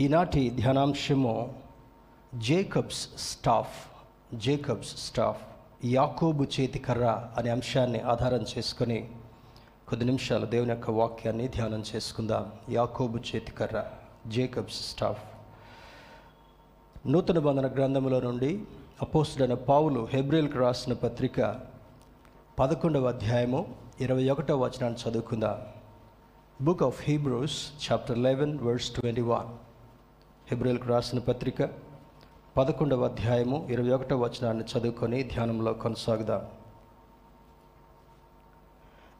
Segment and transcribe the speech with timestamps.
[0.00, 1.54] ఈనాటి ధ్యానాంశము
[2.34, 3.78] Jacob's staff
[4.34, 5.42] Jacob's staff
[5.84, 9.10] యాకోబు చేతి కర్ర అనే అంశాన్ని ఆధారం చేసుకొని
[9.88, 12.52] కొద్ది నిమిషాలు దేవుని యొక్క వాక్యాన్ని ధ్యానం చేసుకుందాం.
[12.70, 13.84] యాకోబు చేతికర్ర
[14.26, 15.22] జేకబ్స్ స్టాఫ్.
[17.06, 18.62] నూతన బంధన గ్రంథములో నుండి
[19.02, 21.60] అపోస్తుడైన పావులు హెబ్రిల్కి రాసిన పత్రిక
[22.58, 25.58] పదకొండవ అధ్యాయము ఇరవై ఒకటవ వచనాన్ని చదువుకుందాం.
[26.64, 29.69] Book of Hebrews chapter eleven verse twenty one
[30.50, 31.68] హెబ్రిల్కి రాసిన పత్రిక
[32.56, 36.42] పదకొండవ అధ్యాయము ఇరవై ఒకటవ వచనాన్ని చదువుకొని ధ్యానంలో కొనసాగుదాం.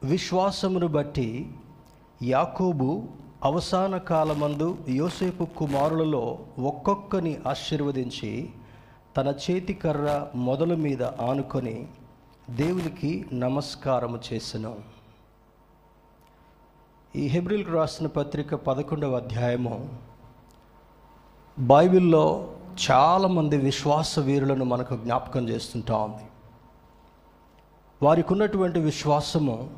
[0.02, 1.28] విశ్వాసమును బట్టి
[2.22, 3.08] యాకోబు
[3.44, 6.24] అవసాన కాలమందు యోసేపు కుమారులలో
[6.58, 8.50] ఒక్కొక్కని ఆశీర్వదించి
[9.16, 11.88] తన చేతి కర్ర మొదలు మీద ఆనుకొని
[12.50, 14.76] దేవునికి నమస్కారము చేసెను.
[17.16, 20.09] ఈ హెబ్రిల్కు రాసిన పత్రిక పదకొండవ అధ్యాయము
[21.60, 22.54] బైబిల్లో
[22.90, 26.22] చాలామంది విశ్వాస వీరులను మనకు జ్ఞాపకం చేస్తుంటా ఉంది.
[28.02, 29.70] వారికి ఉన్నటువంటి విశ్వాసము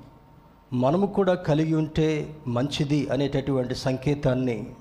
[0.73, 4.75] మనము కూడా కలిగి ఉంటే మంచిది అనేటటువంటి సంకేతాన్ని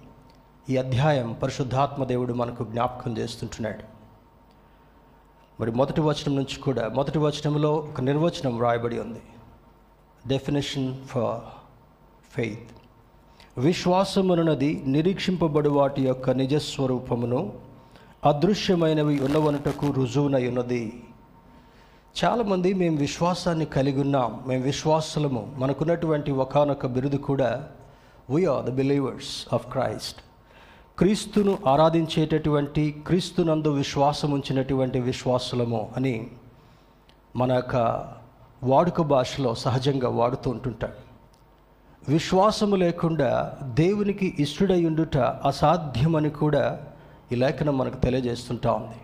[0.70, 3.84] ఈ అధ్యాయం పరిశుద్ధాత్మ దేవుడు మనకు జ్ఞాపకం చేస్తుంటున్నాడు.
[5.62, 9.22] మరి మొదటి వచనం నుంచి కూడా మొదటి వచనంలో ఒక నిర్వచనం రాయబడి ఉంది.
[10.28, 11.40] డెఫినేషన్ ఫర్
[12.32, 12.81] ఫెయిత్
[13.58, 17.40] విశ్వాసమునది నిరీక్షింపబడు వాటి యొక్క నిజస్వరూపమును
[18.24, 20.84] అదృశ్యమైనవి ఉన్నవనుటకు రుజువునై ఉన్నది
[22.16, 27.50] చాలామంది మేము విశ్వాసాన్ని కలిగి ఉన్నాం మేము విశ్వాసులము మనకున్నటువంటి ఒకనొక బిరుదు కూడా
[28.30, 30.22] we are the believers of Christ
[30.98, 36.16] క్రీస్తును ఆరాధించేటటువంటి క్రీస్తునందు విశ్వాసం ఉంచినటువంటి విశ్వాసులము అని
[37.36, 37.76] మన యొక్క
[38.64, 41.11] వాడుక భాషలో సహజంగా వాడుతూ ఉంటుంటాడు
[42.10, 46.80] విశ్వాసము లేకుండా దేవునికి ఇష్టడై ఉండుట అసాధ్యమని కూడా
[47.32, 48.96] ఈ లేఖనం మనకు తెలియజేస్తుంటా ఉంది.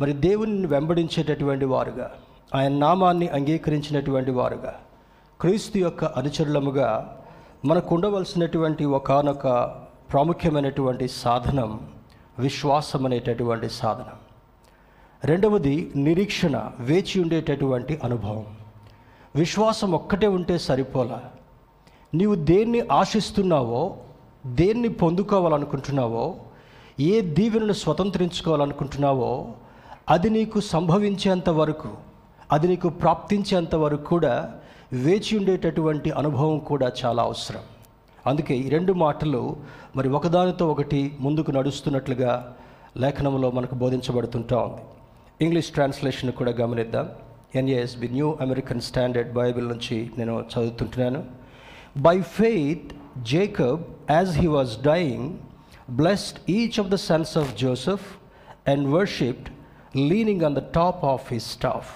[0.00, 2.10] మరి దేవుని వెంబడించేటటువంటి వారుగా
[2.54, 4.74] ఆయన నామాన్ని అంగీకరించినటువంటి వారుగా
[5.40, 7.18] క్రీస్తు యొక్క అనుచరులముగా
[7.64, 9.48] మనకు ఉండవలసినటువంటి ఒకనొక
[10.12, 11.88] ప్రాముఖ్యమైనటువంటి సాధనం
[12.38, 14.18] విశ్వాసం అనేటటువంటి సాధనం.
[15.24, 18.46] రెండవది నిరీక్షణ వేచి ఉండేటటువంటి అనుభవం.
[19.36, 21.22] విశ్వాసం ఒక్కటే ఉంటే సరిపోలా.
[22.14, 23.96] నీవు దేన్ని ఆశిస్తున్నావో
[24.46, 26.34] దేన్ని పొందుకోవాలనుకుంటున్నావో
[27.00, 29.48] ఏ దీవెనను స్వతంత్రించుకోవాలనుకుంటున్నావో
[30.08, 31.88] అది నీకు సంభవించేంత వరకు
[32.52, 34.54] అది నీకు ప్రాప్తించేంత వరకు కూడా
[34.92, 37.60] వేచి ఉండేటటువంటి అనుభవం కూడా చాలా అవసరం.
[38.26, 39.56] అందుకే ఈ రెండు మాటలు
[39.96, 42.56] మరి ఒకదానితో ఒకటి ముందుకు నడుస్తున్నట్లుగా
[42.96, 44.80] లేఖనంలో మనకు బోధించబడుతుంటా ఉంది.
[45.44, 47.08] ఇంగ్లీష్ ట్రాన్స్లేషన్ కూడా గమనిద్దాం.
[47.54, 51.45] NASB New American Standard Bible నుంచి నేను చదువుతుంటున్నాను.
[51.98, 52.92] By faith
[53.22, 55.38] Jacob as he was dying
[55.90, 58.06] blessed each of the sons of Joseph
[58.68, 59.48] and worshipped
[59.96, 61.92] leaning on the top of his staff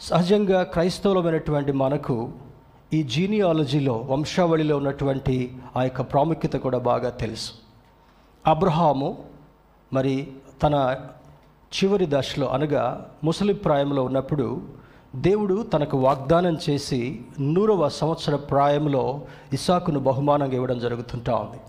[0.00, 2.32] సహజంగా క్రైస్తవులమైనటువంటి మనకు
[2.92, 7.52] ఈ జీనియాలజీలో వంశావళిలో ఉన్నటువంటి ఆ యొక్క ప్రాముఖ్యత కూడా బాగా తెలుసు.
[8.46, 9.24] అబ్రహాము
[9.92, 10.32] మరి
[10.62, 10.96] తన
[11.72, 14.62] చివరి దశలో అనగా ముసలి ప్రాయంలో ఉన్నప్పుడు
[15.16, 19.20] దేవుడు తనకు వాగ్దానం చేసి నూరవ సంవత్సర ప్రాయంలో
[19.52, 21.60] ఇస్సాకును బహుమానంగా ఇవ్వడం జరుగుతుంటా ఉంది.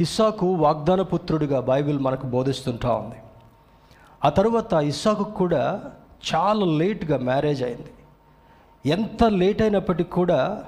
[0.00, 3.14] ఇస్సాకు వాగ్దాన పుత్రుడిగా బైబిల్ మనకు బోధిస్తుంటా ఉంది.
[4.24, 5.82] ఆ తర్వాత ఇస్సాకు కూడా
[6.34, 7.92] చాలా లేట్గా మ్యారేజ్ అయింది.
[8.90, 10.62] ఎంత లేట్ అయినప్పటికీ కూడా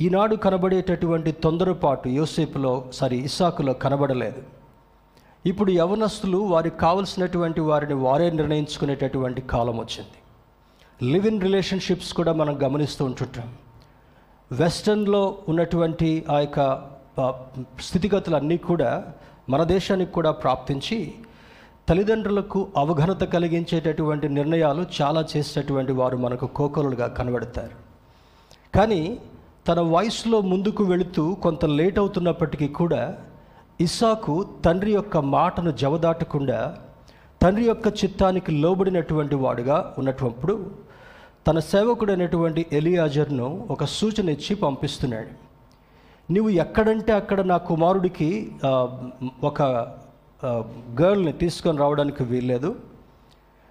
[0.00, 4.42] ఈనాడు కనబడేటటువంటి తొందరపాటు యోసేపులో సారీ ఇస్సాకులో కనబడలేదు.
[5.46, 10.18] ఇప్పుడు యవనస్తులు వారికి కావలసినటువంటి వారిని వారే నిర్ణయించుకునేటటువంటి కాలం వచ్చింది.
[11.02, 13.48] లివ్ ఇన్ రిలేషన్షిప్స్ కూడా మనం గమనిస్తూ ఉంటుంటాం.
[14.50, 16.60] వెస్టర్న్లో ఉన్నటువంటి ఆ యొక్క
[17.80, 18.90] స్థితిగతులన్నీ కూడా
[19.48, 20.98] మన దేశానికి కూడా ప్రాప్తించి
[21.88, 27.76] తల్లిదండ్రులకు అవఘనత కలిగించేటటువంటి నిర్ణయాలు చాలా చేసేటటువంటి వారు మనకు కోకలుగా కనబడతారు.
[28.74, 29.18] కానీ
[29.68, 33.02] తన వయసులో ముందుకు వెళుతూ కొంత లేట్ అవుతున్నప్పటికీ కూడా
[33.80, 34.34] ఇస్సాకు
[34.64, 36.58] తండ్రి యొక్క మాటను జవదాటకుండా
[37.42, 40.85] తండ్రి యొక్క చిత్తానికి లోబడినటువంటి వాడుగా ఉన్నప్పుడు
[41.46, 45.32] తన సేవకుడైనటువంటి ఎలియాజర్ను ఒక సూచన ఇచ్చి పంపిస్తున్నాడు.
[46.32, 48.30] నువ్వు ఎక్కడంటే అక్కడ నా కుమారుడికి
[49.42, 49.62] ఒక
[51.00, 52.70] గర్ల్ని తీసుకొని రావడానికి వీల్లేదు.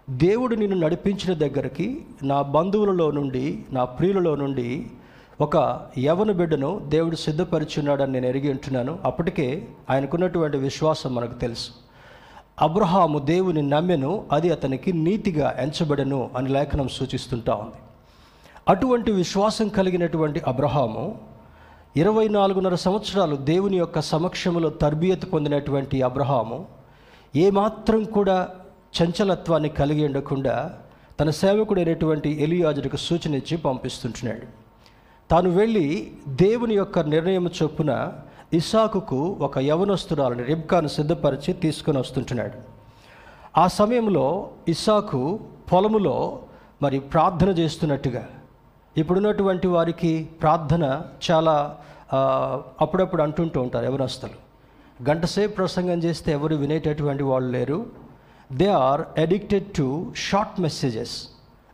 [0.10, 1.88] దేవుడు నిన్ను నడిపించిన దగ్గరికి
[2.24, 4.70] నా బంధువులలో నుండి నా ప్రియులలో నుండి
[5.42, 5.56] ఒక
[6.00, 9.00] యవన బిడ్డను దేవుడు సిద్ధపరిచున్నాడని నేను ఎరిగి ఉంటున్నాను.
[9.06, 11.85] అప్పటికే ఆయనకున్నటువంటి విశ్వాసం మనకు తెలుసు.
[12.62, 17.76] అబ్రహాము దేవుని నమ్మెను అది అతనికి నీతిగా ఎంచబడను అని లేఖనం సూచిస్తుంటా ఉంది.
[18.68, 21.20] అటువంటి విశ్వాసం కలిగినటువంటి అబ్రహాము
[21.96, 26.66] ఇరవై నాలుగున్నర సంవత్సరాలు దేవుని యొక్క సమక్షములో తర్బియత్ పొందినటువంటి అబ్రహాము
[27.36, 28.50] ఏమాత్రం కూడా
[29.02, 30.80] చంచలత్వాన్ని కలిగి ఉండకుండా
[31.20, 34.48] తన సేవకుడైనటువంటి ఎలియాజుడికి సూచన ఇచ్చి పంపిస్తుంటున్నాడు.
[35.32, 38.14] తాను వెళ్ళి దేవుని యొక్క నిర్ణయం చొప్పున
[38.54, 42.58] ఇసాకుకు ఒక యవనస్తురాలని రిబ్కాను సిద్ధపరిచి తీసుకొని వస్తుంటున్నాడు.
[43.58, 45.40] ఆ సమయంలో ఇసాకు
[45.72, 46.40] పొలములో
[46.82, 48.28] మరి ప్రార్థన చేస్తున్నట్టుగా
[48.98, 51.02] ఇప్పుడున్నటువంటి వారికి ప్రార్థన
[51.32, 51.78] చాలా
[52.82, 54.38] అప్పుడప్పుడు అంటుంటూ ఉంటారు యవనస్తులు.
[55.10, 57.86] గంటసేపు ప్రసంగం చేస్తే ఎవరు వినేటటువంటి వాళ్ళు లేరు.
[58.52, 61.28] They are addicted to short messages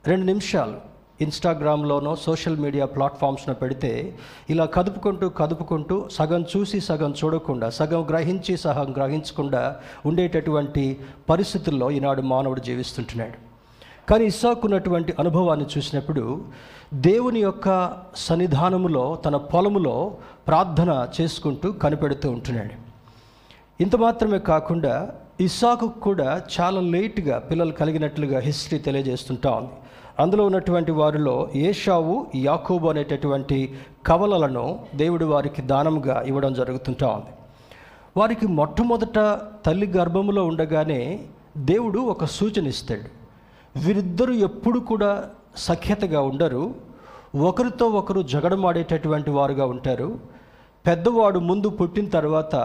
[0.07, 0.90] రెండు నిమిషాలు.
[1.21, 4.17] ఇన్స్టాగ్రామ్లోనో సోషల్ మీడియా ప్లాట్ఫామ్స్లో పెడితే
[4.49, 9.75] ఇలా కదుపుకుంటూ కదుపుకుంటూ సగం చూసి సగం చూడకుండా సగం గ్రహించి సగం గ్రహించకుండా
[10.05, 10.97] ఉండేటటువంటి
[11.29, 13.37] పరిస్థితుల్లో ఈనాడు మానవుడు జీవిస్తుంటున్నాడు.
[14.09, 16.45] కానీ ఇస్సాకున్నటువంటి అనుభవాన్ని చూసినప్పుడు
[16.93, 22.75] దేవుని యొక్క సన్నిధానములో తన పొలములో ప్రార్థన చేసుకుంటూ కనిపెడుతూ ఉంటున్నాడు.
[23.83, 29.71] ఇంత మాత్రమే కాకుండా ఇస్సాకు కూడా చాలా లేట్గా పిల్లలు కలిగినట్లుగా హిస్టరీ తెలియజేస్తుంటా ఉంది.
[30.19, 33.75] అందులో ఉన్నటువంటి వారిలో ఏషావు యాకోబు అనేటటువంటి
[34.05, 37.33] కవలలను దేవుడు వారికి దానముగా ఇవ్వడం జరుగుతుంటా ఉంది.
[38.17, 41.19] వారికి మొట్టమొదట తల్లి గర్భములో ఉండగానే
[41.57, 43.21] దేవుడు ఒక సూచన ఇస్తాడు.
[43.79, 45.23] వీరిద్దరూ ఎప్పుడు కూడా
[45.57, 46.75] సఖ్యతగా ఉండరు.
[47.35, 50.19] ఒకరితో ఒకరు జగడమాడేటటువంటి వారుగా ఉంటారు.
[50.87, 52.55] పెద్దవాడు ముందు పుట్టిన తర్వాత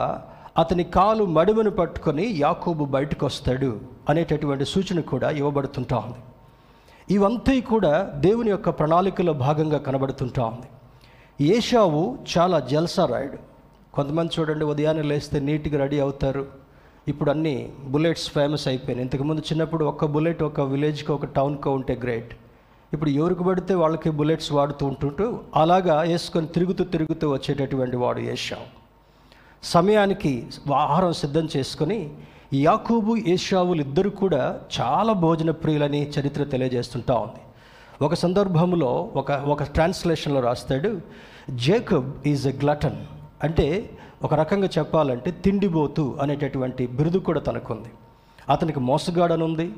[0.58, 6.18] అతని కాలు మడిమను పట్టుకొని యాకోబు బయటకు వస్తాడు అనేటటువంటి సూచన కూడా ఇవ్వబడుతుంటా ఉంది.
[7.10, 10.68] ఇవంతా కూడా దేవుని యొక్క ప్రణాళికలో భాగంగా కనబడుతుంటా ఉంది.
[11.44, 13.38] ఏషావు చాలా జల్సా రాయుడు.
[13.94, 16.46] కొంతమంది చూడండి ఉదయాన్నే లేస్తే నీట్గా రెడీ అవుతారు.
[17.08, 19.04] ఇప్పుడు అన్ని బుల్లెట్స్ ఫేమస్ అయిపోయినాయి.
[19.04, 22.34] ఇంతకుముందు చిన్నప్పుడు ఒక్క బుల్లెట్ ఒక విలేజ్కి ఒక టౌన్కో ఉంటే గ్రేట్.
[22.92, 28.66] ఇప్పుడు ఎవరికి పడితే వాళ్ళకి బుల్లెట్స్ వాడుతూ ఉంటుంటూ అలాగా వేసుకొని తిరుగుతూ తిరుగుతూ వచ్చేటటువంటి వాడు ఏషావు.
[29.64, 32.10] సమయానికి ఆహారం సిద్ధం చేసుకొని
[32.62, 37.40] యాకూబు ఏషావులు ఇద్దరు కూడా చాలా భోజన ప్రియులని చరిత్ర తెలియజేస్తుంటా ఉంది.
[38.04, 41.00] ఒక సందర్భంలో ఒక ఒక ట్రాన్స్లేషన్లో రాస్తాడు
[41.50, 42.96] జేకబ్ ఈజ్ ఎ గ్లటన్.
[43.42, 43.90] అంటే
[44.22, 47.88] ఒక రకంగా చెప్పాలంటే తిండిబోతు అనేటటువంటి బిరుదు కూడా తనకుంది.
[48.48, 49.72] అతనికి మోసగాడనుంది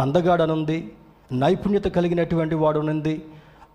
[0.00, 0.92] అందగాడనుంది
[1.32, 3.22] నైపుణ్యత కలిగినటువంటి వాడునుంది.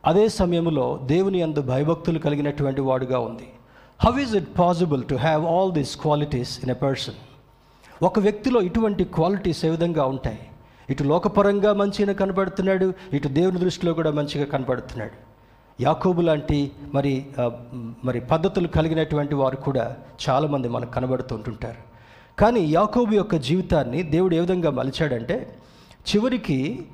[0.06, 3.48] అదే సమయంలో దేవుని అందు భయభక్తులు కలిగినటువంటి వాడుగా ఉంది.
[4.06, 7.14] How is it possible to have all these qualities in a person
[8.04, 10.40] ఒక వ్యక్తిలో ఇటువంటి క్వాలిటీస్ ఏ విధంగా ఉంటాయి?
[10.90, 15.18] ఇటు లోకపరంగా మంచిగా కనపడుతున్నాడు ఇటు దేవుని దృష్టిలో కూడా మంచిగా కనపడుతున్నాడు
[15.82, 17.26] యాకోబు లాంటి మరి
[18.04, 19.96] మరి పద్ధతులు కలిగినటువంటి వారు కూడా
[20.28, 21.82] చాలామంది మనకు కనబడుతుంటుంటారు
[22.40, 25.38] కానీ యాకోబు యొక్క జీవితాన్ని దేవుడు ఏ విధంగా మలిచాడంటే
[26.12, 26.86] చివరికి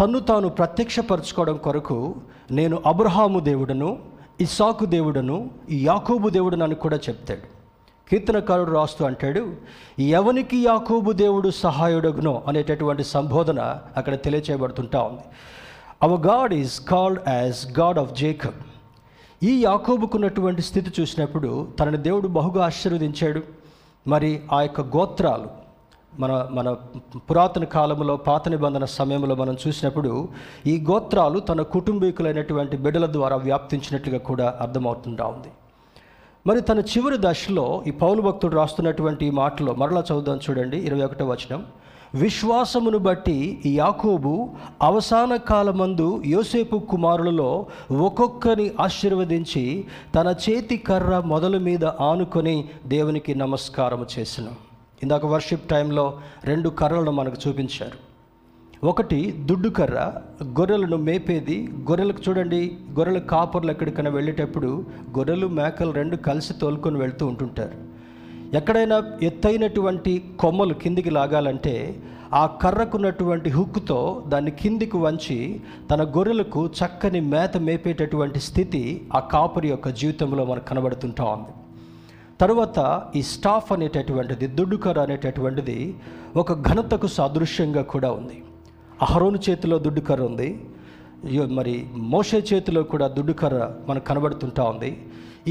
[0.00, 2.14] తన్ను తాను ప్రత్యక్షపరచుకోవడం కొరకు
[2.50, 3.98] నేను అబ్రహాము దేవుడను
[4.40, 7.61] ఇసాకు దేవుడను యాకోబు దేవుడను అని కూడా చెప్తాడు.
[8.10, 9.54] కీర్తనకారుడు రాస్తూ అంటాడు
[10.00, 12.42] ఎవనికి యాకోబు దేవుడు సహాయుడగునో?
[12.48, 15.22] అనేటటువంటి సంబోధన అక్కడ తెలియచేయబడుతుంటా ఉంది.
[16.02, 18.60] Our God is called as God of Jacob
[19.42, 23.42] ఈ యాకోబుకున్నటువంటి స్థితి చూసినప్పుడు తనని దేవుడు బహుగా ఆశీర్వదించాడు.
[24.06, 25.62] మరి ఆ యొక్క గోత్రాలు
[26.18, 26.76] మన మన
[27.16, 30.28] పురాతన కాలంలో పాత నిబంధన సమయంలో మనం చూసినప్పుడు
[30.66, 35.48] ఈ గోత్రాలు తన కుటుంబీకులైనటువంటి బిడ్డల ద్వారా వ్యాప్తించినట్లుగా కూడా అర్థమవుతుంటా ఉంది.
[36.46, 41.26] మరి తన చివరి దశలో ఈ పౌలు భక్తుడు రాస్తున్నటువంటి ఈ మాటలో మరలా చదువుదాం చూడండి ఇరవై ఒకటో
[41.26, 41.66] వచనం.
[42.14, 44.50] విశ్వాసమును బట్టి ఈ యాకోబు
[44.82, 54.48] అవసాన కాలమందు యోసేపు కుమారులలో ఒక్కొక్కరిని ఆశీర్వదించి తన చేతి కర్ర మొదలు మీద ఆనుకొని దేవునికి నమస్కారం చేసిన.
[55.02, 58.11] ఇందాక వర్షిప్ టైంలో రెండు కర్రలను మనకు చూపించారు.
[58.84, 60.12] ఒకటి దుడ్డు కర్ర.
[60.44, 61.68] గొర్రెలను మేపేది.
[61.90, 64.84] గొర్రెలకు చూడండి గొర్రెల కాపర్లు ఎక్కడికైనా వెళ్ళేటప్పుడు
[65.18, 67.76] గొర్రెలు మేకలు రెండు కలిసి తోలుకొని వెళ్తూ ఉంటుంటారు.
[68.56, 72.02] ఎక్కడైనా ఎత్తైనటువంటి కొమ్మలు కిందికి లాగాలంటే
[72.34, 75.60] ఆ కర్రకున్నటువంటి హుక్కుతో దాన్ని కిందికి వంచి
[75.90, 81.52] తన గొర్రెలకు చక్కని మేత మేపేటటువంటి స్థితి ఆ కాపరి యొక్క జీవితంలో మనకు కనబడుతుంటా ఉంది.
[82.40, 85.94] తరువాత ఈ స్టాఫ్ అనేటటువంటిది దుడ్డుకర్ర అనేటటువంటిది
[86.36, 88.42] ఒక ఘనతకు సాదృశ్యంగా కూడా ఉంది.
[89.04, 90.50] అహరోను చేతిలో దుడ్డుకర్ర ఉంది.
[91.58, 91.74] మరి
[92.12, 94.90] మోషే చేతిలో కూడా దుడ్డుకర్ర మనకు కనబడుతుంటా ఉంది.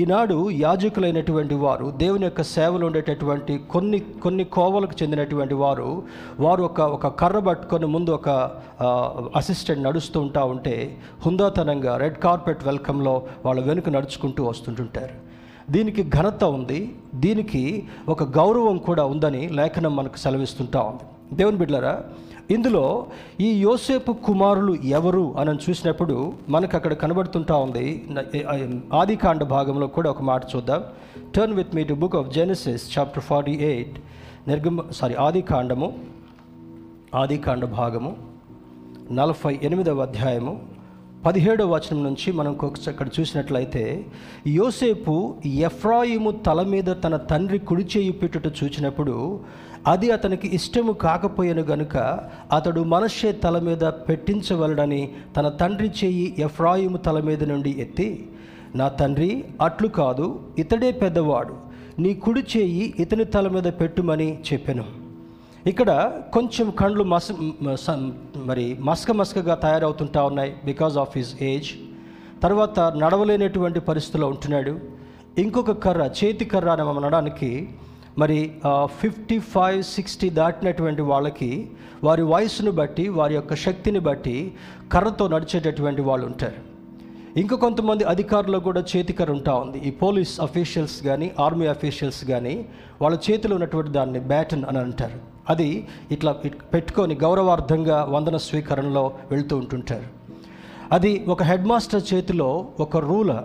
[0.01, 5.87] ఈనాడు యాజకులైనటువంటి వారు దేవుని యొక్క సేవలు ఉండేటటువంటి కొన్ని కొన్ని కోవలకు చెందినటువంటి వారు
[6.45, 8.29] వారు ఒక ఒక కర్ర పట్టుకొని ముందు ఒక
[9.39, 10.75] అసిస్టెంట్ నడుస్తూ ఉంటా ఉంటే
[11.25, 13.15] హుందాతనంగా రెడ్ కార్పెట్ వెల్కమ్లో
[13.45, 15.15] వాళ్ళ వెనుక నడుచుకుంటూ వస్తుంటుంటారు.
[15.71, 16.79] దీనికి ఘనత ఉంది.
[17.25, 17.63] దీనికి
[18.09, 21.05] ఒక గౌరవం కూడా ఉందని లేఖనం మనకు సెలవిస్తుంటా ఉంది.
[21.37, 21.95] దేవుని బిడ్డలరా
[22.51, 23.05] ఇందులో
[23.39, 26.15] ఈ యోసేపు కుమారులు ఎవరు అని చూసినప్పుడు
[26.49, 27.85] మనకు అక్కడ కనబడుతుంటా ఉంది.
[28.93, 30.83] ఆది కాండ భాగంలో కూడా ఒక మాట చూద్దాం.
[31.35, 33.95] Turn with me to book of Genesis chapter forty eight
[34.47, 35.89] నిర్గమ sorry ఆది కాండము
[37.15, 38.11] ఆది కాండ భాగము
[39.11, 40.53] నలభై ఎనిమిదవ అధ్యాయము
[41.25, 42.53] పదిహేడవ వచనం నుంచి మనం
[42.87, 43.83] అక్కడ చూసినట్లయితే
[44.47, 45.15] యోసేపు
[45.45, 49.15] ఎఫ్రాయిము తల మీద తన తండ్రి కుడిచేయి పెట్టుట చూచినప్పుడు
[49.87, 51.97] అది అతనికి ఇష్టము కాకపోయాను గనుక
[52.51, 58.29] అతడు మనషే తల మీద పెట్టించవలడని తన తండ్రి చేయి ఎఫ్రాయిము తల మీద నుండి ఎత్తి
[58.75, 61.55] నా తండ్రి అట్లు కాదు ఇతడే పెద్దవాడు
[61.99, 64.83] నీ కుడి చేయి ఇతని తల మీద పెట్టుమని చెప్పాను.
[65.67, 68.09] ఇక్కడ కొంచెం కండ్లు మస మస-
[68.45, 71.69] మరి మసక మసకగా తయారవుతుంటా ఉన్నాయి బికాజ్ ఆఫ్ హిజ్ ఏజ్
[72.43, 74.79] తర్వాత నడవలేనటువంటి పరిస్థితిలో ఉంటున్నాడు.
[75.37, 77.69] ఇంకొక కర్ర చేతి కర్ర అని మనం అనడానికి
[78.17, 78.51] మరి
[78.85, 81.69] ఫిఫ్టీ ఫైవ్ సిక్స్టీ దాటినటువంటి వాళ్ళకి
[82.03, 84.53] వారి వయసును బట్టి వారి యొక్క శక్తిని బట్టి
[84.91, 86.71] కర్రతో నడిచేటటువంటి వాళ్ళు ఉంటారు.
[87.39, 89.77] ఇంకా కొంతమంది అధికారులు కూడా చేతికర ఉంటా ఉంది.
[89.77, 92.65] ఈ పోలీస్ అఫీషియల్స్ కానీ ఆర్మీ అఫీషియల్స్ కానీ
[93.01, 95.19] వాళ్ళ చేతిలో ఉన్నటువంటి దాన్ని బ్యాటన్ అని అంటారు.
[95.49, 100.03] అది ఇట్లా ఇట్ పెట్టుకొని గౌరవార్థంగా వందన స్వీకరణలో వెళ్తూ ఉంటుంటారు.
[100.91, 103.43] అది ఒక హెడ్ మాస్టర్ చేతిలో ఒక రూల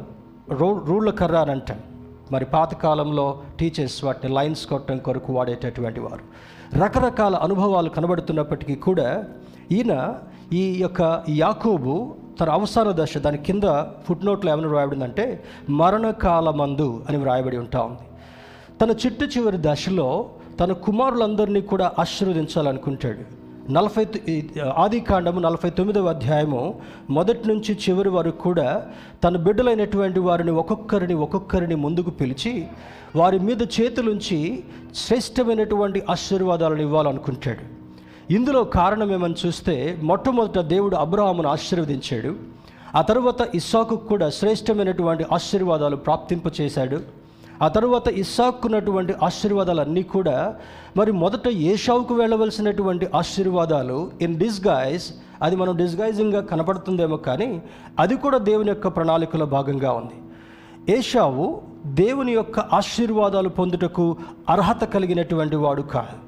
[0.51, 1.96] రూ రూళ్ళ కర్ర అని అంటారు
[2.33, 6.47] మరి పాతకాలంలో టీచర్స్ వాటిని లైన్స్ కొట్టడం కొరకు వాడేటటువంటి వారు.
[6.79, 9.25] రకరకాల అనుభవాలు కనబడుతున్నప్పటికీ కూడా
[9.73, 10.15] ఈయన
[10.53, 13.63] ఈ యొక్క యాకోబు తన అవసర దశ దాని కింద
[14.09, 18.07] ఫుట్ నోట్లో ఏమైనా వ్రాయబడిందంటే మరణకాలమందు అని వ్రాయబడి ఉంటా ఉంది.
[18.79, 20.31] తన చిట్టు చివరి దశలో
[20.61, 23.46] తన కుమారులందరినీ కూడా ఆశీర్వదించాలనుకుంటాడు.
[23.71, 24.07] నలభై
[24.77, 26.81] ఆది కాండము నలభై తొమ్మిదవ అధ్యాయము
[27.11, 28.87] మొదటి నుంచి చివరి వరకు కూడా
[29.25, 32.67] తన బిడ్డలైనటువంటి వారిని ఒక్కొక్కరిని ఒక్కొక్కరిని ముందుకు పిలిచి
[33.17, 37.65] వారి మీద చేతులుంచి శ్రేష్టమైనటువంటి ఆశీర్వాదాలను ఇవ్వాలనుకుంటాడు.
[38.33, 42.35] ఇందులో కారణం ఏమని చూస్తే మొట్టమొదట దేవుడు అబ్రహామును ఆశీర్వదించాడు.
[42.95, 47.26] ఆ తర్వాత ఇస్సాకు కూడా శ్రేష్టమైనటువంటి ఆశీర్వాదాలు ప్రాప్తింపచేశాడు.
[47.63, 50.57] ఆ తర్వాత ఇస్సాక్కున్నటువంటి ఆశీర్వాదాలన్నీ కూడా
[50.97, 55.05] మరి మొదట ఏషావుకు వెళ్ళవలసినటువంటి ఆశీర్వాదాలు ఇన్ డిస్గైజ్
[55.43, 57.63] అది మనం డిస్గైజింగ్గా కనపడుతుందేమో కానీ
[58.01, 60.15] అది కూడా దేవుని యొక్క ప్రణాళికలో భాగంగా ఉంది.
[60.93, 64.17] ఏషావు దేవుని యొక్క ఆశీర్వాదాలు పొందుటకు
[64.51, 66.27] అర్హత కలిగినటువంటి వాడు కాదు.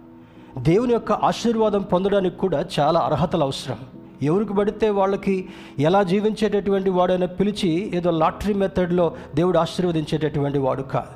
[0.60, 3.97] దేవుని యొక్క ఆశీర్వాదం పొందడానికి కూడా చాలా అర్హతలు అవసరం.
[4.22, 5.48] ఎవరికి పడితే వాళ్ళకి
[5.78, 11.14] ఎలా జీవించేటటువంటి వాడైనా పిలిచి ఏదో లాటరీ మెథడ్లో దేవుడు ఆశీర్వదించేటటువంటి వాడు కాదు.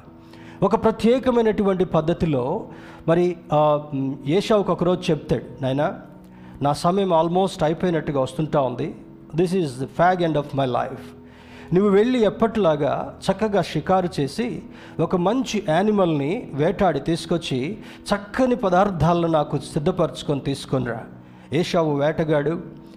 [0.64, 2.66] ఒక ప్రత్యేకమైనటువంటి పద్ధతిలో
[3.08, 3.80] మరి ఆ,
[4.26, 5.94] ఏషావుకు ఒకరోజు చెప్తాడు నాయనా
[6.62, 8.94] నా సమయం ఆల్మోస్ట్ అయిపోయినట్టుగా వస్తుంటా ఉంది.
[9.34, 11.02] This is the fag end of my life
[11.72, 14.62] నువ్వు వెళ్ళి ఎప్పటిలాగా చక్కగా షికారు చేసి
[15.00, 17.78] ఒక మంచి యానిమల్ని వేటాడి తీసుకొచ్చి
[18.14, 21.00] చక్కని పదార్థాలను నాకు సిద్ధపరచుకొని తీసుకొనిరా
[21.52, 22.52] ఏషావు వేటగాడు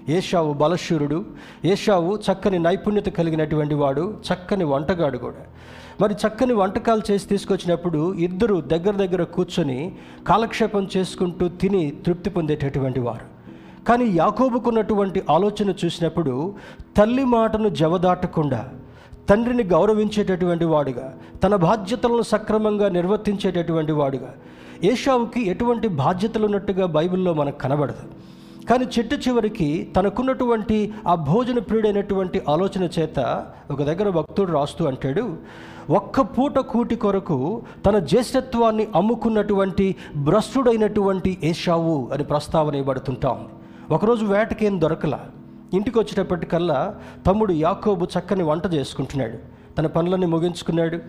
[0.10, 1.26] ఏషావు బలశూరుడు
[1.66, 5.44] ఏషావు చక్కని నైపుణ్యత కలిగినటువంటి వాడు చక్కని వంటగాడు కూడా.
[6.02, 9.96] మరి చక్కని వంటకాలు చేసి తీసుకొచ్చినప్పుడు ఇద్దరు దగ్గర దగ్గర కూర్చొని
[10.28, 13.36] కాలక్షేపం చేసుకుంటూ తిని తృప్తి పొందేటటువంటి వారు.
[13.86, 16.56] కానీ యాకోబుకున్నటువంటి ఆలోచన చూసినప్పుడు
[16.98, 18.70] తల్లి మాటను జవదాటకుండా
[19.30, 24.34] తండ్రిని గౌరవించేటటువంటి వాడుగా తన బాధ్యతలను సక్రమంగా నిర్వర్తించేటటువంటి వాడుగా
[24.84, 28.35] ఏషావుకి ఎటువంటి బాధ్యతలు ఉన్నట్టుగా బైబిల్లో మనకు కనబడదు.
[28.70, 35.38] కానీ చెట్టు చివరికి తనకున్నటువంటి ఆ భోజన ప్రియుడైనటువంటి ఆలోచన చేత ఒక దగ్గర భక్తుడు రాస్తూ అంటాడు
[35.90, 43.48] ఒక్క పూట కూటి కొరకు తన జ్యేష్ఠత్వాన్ని అమ్ముకున్నటువంటి భ్రష్టుడైనటువంటి ఏషావు అని ప్రస్తావన ఇవ్వబడుతుంటాం.
[43.92, 45.20] ఒకరోజు వేటకేం దొరకలా.
[45.74, 46.96] ఇంటికి వచ్చేటప్పటికల్లా
[47.28, 49.38] తమ్ముడు యాకోబు చక్కని వంట చేసుకుంటున్నాడు.
[49.78, 51.00] తన పనులన్నీ ముగించుకున్నాడు.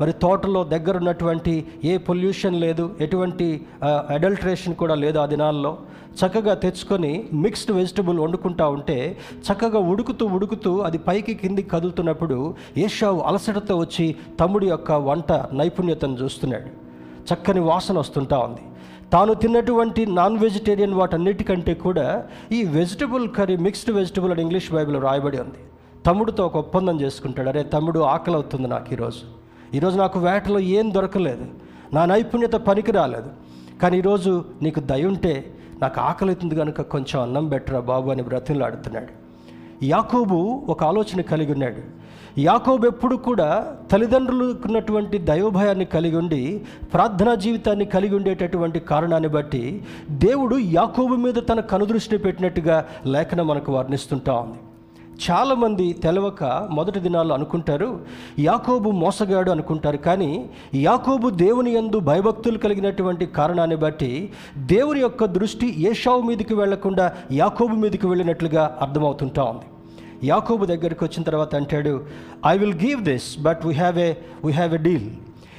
[0.00, 3.46] మరి తోటలో దగ్గర ఉన్నటువంటి ఏ పొల్యూషన్ లేదు ఎటువంటి
[3.84, 5.72] అడల్ట్రేషన్ కూడా లేదు ఆ దినాల్లో.
[6.20, 13.76] చక్కగా తెచ్చుకొని మిక్స్డ్ వెజిటబుల్ వండుకుంటా ఉంటే చక్కగా ఉడుకుతూ ఉడుకుతూ అది పైకి కిందికి కదులుతున్నప్పుడు ఏషావు అలసటతో
[13.76, 14.06] వచ్చి
[14.40, 16.70] తమ్ముడి యొక్క వంట నైపుణ్యతను చూస్తున్నాడు.
[17.28, 18.64] చక్కని వాసన వస్తుంటా ఉంది.
[19.12, 25.38] తాను తిన్నటువంటి నాన్ వెజిటేరియన్ వాటన్నిటికంటే కూడా ఈ వెజిటబుల్ కర్రీ మిక్స్డ్ వెజిటబుల్ అని ఇంగ్లీష్ బైబిల్ రాయబడి
[25.40, 25.60] ఉంది.
[26.06, 27.48] తమ్ముడితో ఒక ఒప్పందం చేసుకుంటాడు.
[27.48, 29.45] అరే తమ్ముడు ఆకలి అవుతుంది నాకు ఈరోజు.
[29.74, 31.46] ఈరోజు నాకు వేటలో ఏం దొరకలేదు.
[31.94, 33.30] నా నైపుణ్యత పనికి రాలేదు.
[33.82, 39.26] కానీ ఈరోజు నీకు దయ ఉంటే నాకు ఆకలి అవుతుంది కనుక కొంచెం అన్నం బెట్టరా బాబు అని బ్రతిలాడుతున్నాడు
[39.84, 42.06] యాకోబు ఒక ఆలోచన కలిగి ఉన్నాడు.
[42.38, 46.62] యాకోబు ఎప్పుడు కూడా తల్లిదండ్రులకున్నటువంటి దైవభయాన్ని కలిగి ఉండి
[46.94, 54.34] ప్రార్థనా జీవితాన్ని కలిగి ఉండేటటువంటి కారణాన్ని బట్టి దేవుడు యాకోబు మీద తన కనుదృష్టిని పెట్టినట్టుగా లేఖనం మనకు వర్ణిస్తుంటా
[54.34, 54.58] ఉంది.
[55.24, 58.00] చాలామంది తెలవక మొదటి దినాల్లో అనుకుంటారు
[58.38, 59.96] యాకోబు మోసగాడు అనుకుంటారు.
[59.96, 60.30] కానీ
[60.74, 68.06] యాకోబు దేవుని యందు భయభక్తులు కలిగినటువంటి కారణాన్ని బట్టి దేవుని యొక్క దృష్టి ఏషావు మీదకి వెళ్ళకుండా యాకోబు మీదకి
[68.06, 69.66] వెళ్ళినట్లుగా అర్థమవుతుంటా ఉంది.
[70.26, 71.94] యాకోబు దగ్గరికి వచ్చిన తర్వాత అంటాడు
[72.46, 75.10] I will give this but we have a we have a deal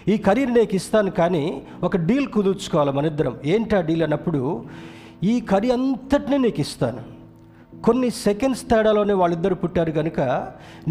[0.07, 1.45] ఈ కరీర్ నీకు ఇస్తాను కానీ
[1.83, 3.35] ఒక డీల్ కుదుర్చుకోవాలి మన ఇద్దరం.
[3.45, 4.65] ఏంటి ఆ డీల్ అన్నప్పుడు
[5.23, 7.16] ఈ కరీ అంతటినీ నీకు ఇస్తాను.
[7.87, 10.19] కొన్ని సెకండ్స్ తేడాలోనే వాళ్ళిద్దరు పుట్టారు కనుక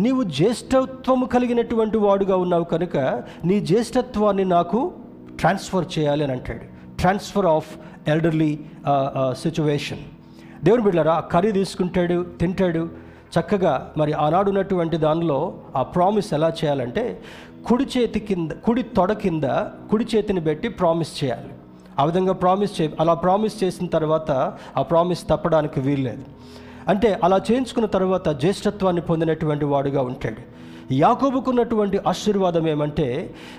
[0.04, 2.96] నీవు జ్యేష్ఠత్వము కలిగినటువంటి వాడుగా ఉన్నావు కనుక
[3.48, 4.80] నీ జ్యేష్ఠత్వాన్ని నాకు
[5.40, 6.64] ట్రాన్స్ఫర్ చేయాలి అని అంటాడు.
[7.00, 7.70] ట్రాన్స్ఫర్ ఆఫ్
[8.12, 8.52] ఎల్డర్లీ
[9.42, 10.02] సిచ్యువేషన్
[10.64, 12.84] దేవుని బిడ్డారా ఆ కర్రీ తీసుకుంటాడు తింటాడు.
[13.36, 15.38] చక్కగా మరి ఆనాడు ఉన్నటువంటి దానిలో
[15.76, 17.04] ఆ ప్రామిస్ ఎలా చేయాలంటే
[17.66, 19.44] కుడి చేతి కింద కుడి తొడ కింద
[19.90, 21.52] కుడి చేతిని పెట్టి ప్రామిస్ చేయాలి.
[21.98, 24.30] ఆ విధంగా ప్రామిస్ చే అలా ప్రామిస్ చేసిన తర్వాత
[24.76, 26.24] ఆ ప్రామిస్ తప్పడానికి వీల్లేదు.
[26.88, 30.42] అంటే అలా చేయించుకున్న తర్వాత జ్యేష్ఠత్వాన్ని పొందినటువంటి వాడుగా ఉంటాడు.
[30.92, 33.06] యాకోబుకున్నటువంటి ఆశీర్వాదం ఏమంటే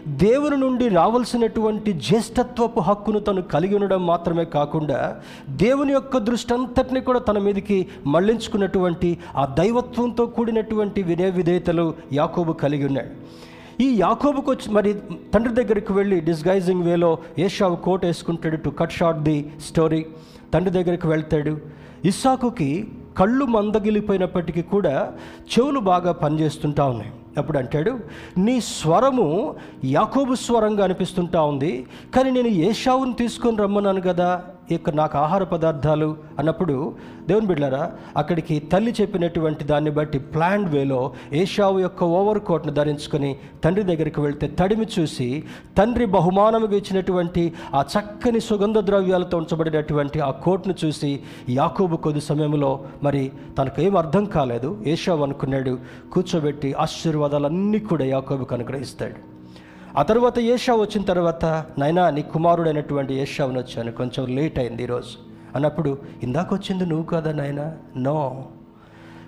[0.07, 4.99] దేవుని నుండి రావాల్సినటువంటి జ్యేష్ఠత్వపు హక్కును తను కలిగి ఉండడం మాత్రమే కాకుండా
[5.49, 12.85] దేవుని యొక్క దృష్టి అంతటిని కూడా తన మీదకి మళ్ళించుకున్నటువంటి ఆ దైవత్వంతో కూడినటువంటి వినయ విధేయతలు యాకోబు కలిగి
[12.85, 13.11] ఉన్నాడు.
[13.83, 14.93] ఈ యాకోబుకు వచ్చి మరి
[15.33, 20.05] తండ్రి దగ్గరికి వెళ్ళి డిస్గైజింగ్ వేలో ఏషావు కోట్ వేసుకుంటాడు to cut short the story
[20.53, 21.57] తండ్రి దగ్గరికి వెళ్తాడు.
[22.05, 25.13] ఇస్సాకుకి కళ్ళు మందగిలిపోయినప్పటికీ కూడా
[25.53, 27.11] చెవులు బాగా పనిచేస్తుంటా ఉన్నాయి.
[27.37, 27.99] అప్పుడు అంటాడు
[28.37, 29.27] నీ స్వరము
[29.85, 31.71] యాకోబు స్వరంగా అనిపిస్తుంటా ఉంది
[32.15, 34.29] కానీ నేను ఏషావుని తీసుకొని రమ్మన్నాను కదా.
[34.71, 36.93] యొక్క నాకు ఆహార పదార్థాలు అన్నప్పుడు
[37.27, 43.83] దేవుని బిడ్డారా అక్కడికి తల్లి చెప్పినటువంటి దాన్ని బట్టి ప్లాండ్ వేలో ఏషావు యొక్క ఓవర్ కోట్ను ధరించుకొని తండ్రి
[43.83, 45.43] దగ్గరికి వెళ్తే తడిమి చూసి
[45.77, 51.19] తండ్రి బహుమానముగా ఇచ్చినటువంటి ఆ చక్కని సుగంధ ద్రవ్యాలతో ఉంచబడినటువంటి ఆ కోట్ను చూసి
[51.49, 54.83] యాకోబు కొద్ది సమయంలో మరి తనకు ఏం అర్థం కాలేదు.
[54.87, 55.77] ఏషావు అనుకున్నాడు
[56.13, 59.26] కూర్చోబెట్టి ఆశీర్వాదాలన్నీ కూడా యాకోబుకు అనుగ్రహిస్తాడు.
[59.97, 61.45] ఆ తర్వాత ఏషా వచ్చిన తర్వాత
[61.79, 63.91] నైనా నీ కుమారుడైనటువంటి ఏషావుని వచ్చాను.
[63.91, 65.09] కొంచెం లేట్ అయింది ఈరోజు.
[65.55, 67.73] అన్నప్పుడు ఇందాక వచ్చింది నువ్వు కదా నాయన?
[67.97, 68.45] నో.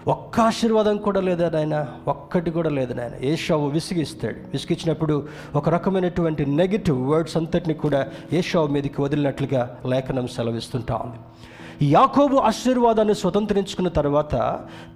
[0.08, 1.88] ఒక్క ఆశీర్వాదం కూడా లేదా నాయన?
[2.08, 3.12] ఒక్కటి కూడా లేదు నాయన.
[3.22, 4.36] ఏషావు విసిగిస్తాడు.
[4.36, 11.18] విసిగించినప్పుడు ఒక రకమైనటువంటి నెగిటివ్ వర్డ్స్ అంతటిని కూడా ఏషావు మీదకి వదిలినట్లుగా లేఖనం సెలవిస్తుంటా ఉంది.
[11.82, 14.36] యాకోబు ఆశీర్వాదాన్ని స్వతంత్రించుకున్న తర్వాత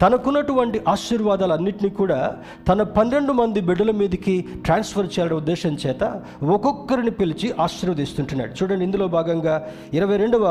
[0.01, 2.17] తనకున్నటువంటి ఆశీర్వాదాలన్నింటినీ కూడా
[2.69, 6.03] తన పన్నెండు మంది బిడ్డల మీదకి ట్రాన్స్ఫర్ చేయాలనే ఉద్దేశం చేత
[6.55, 8.51] ఒక్కొక్కరిని పిలిచి ఆశీర్వదిస్తుంటున్నాడు.
[8.59, 9.55] చూడండి ఇందులో భాగంగా
[9.99, 10.43] ఇరవై రెండవ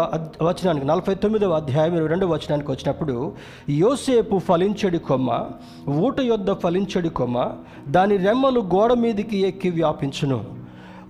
[0.48, 3.16] వచనానికి నలభై తొమ్మిదవ అధ్యాయం ఇరవై రెండవ వచనానికి వచ్చినప్పుడు
[3.82, 5.30] యోసేపు ఫలించడి కొమ్మ
[6.06, 7.46] ఊట యొద్ద ఫలించడి కొమ్మ
[7.98, 10.40] దాని రెమ్మలు గోడ మీదికి ఎక్కి వ్యాపించును.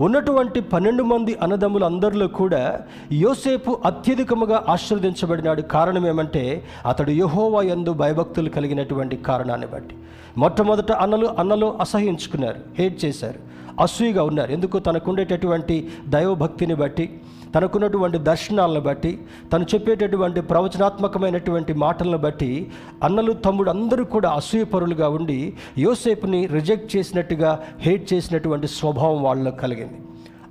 [0.01, 2.81] ఉన్నటువంటి పన్నెండు మంది అన్నదమ్ములు అందరిలో కూడా
[3.13, 5.63] యోసేపు అత్యధికముగా ఆశీర్వదించబడినాడు.
[5.63, 9.95] కారణం ఏమంటే అతడు యహోవా యందు భయభక్తులు కలిగినటువంటి కారణాన్ని బట్టి.
[10.39, 13.39] మొట్టమొదట అన్నలు అన్నలు అసహించుకున్నారు హేట్ చేశారు
[13.81, 14.53] అసూయగా ఉన్నారు.
[14.53, 14.79] ఎందుకు?
[14.79, 17.21] తనకుండేటటువంటి దైవభక్తిని బట్టి.
[17.55, 19.21] తనకున్నటువంటి దర్శనాలను బట్టి
[19.53, 22.71] తను చెప్పేటటువంటి ప్రవచనాత్మకమైనటువంటి మాటలను బట్టి
[23.03, 30.01] అన్నలు తమ్ముడు అందరూ కూడా అసూయపరులుగా ఉండి యోసేపుని రిజెక్ట్ చేసినట్టుగా హేట్ చేసినటువంటి స్వభావం వాళ్ళలో కలిగింది.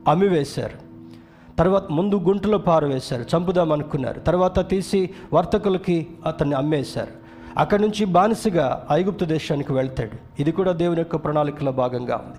[0.08, 0.92] అమ్మివేశారు
[1.58, 4.20] తర్వాత ముందు గుంటలో పారవేశారు చంపుదాం అనుకున్నారు.
[4.20, 7.21] తర్వాత తీసి వర్తకులకి అతన్ని అమ్మేశారు.
[7.58, 10.42] అక్కడి నుంచి బానిసగా ఐగుప్తు దేశానికి వెళ్తాడు.
[10.42, 12.38] ఇది కూడా దేవుని యొక్క ప్రణాళికలో భాగంగా ఉంది.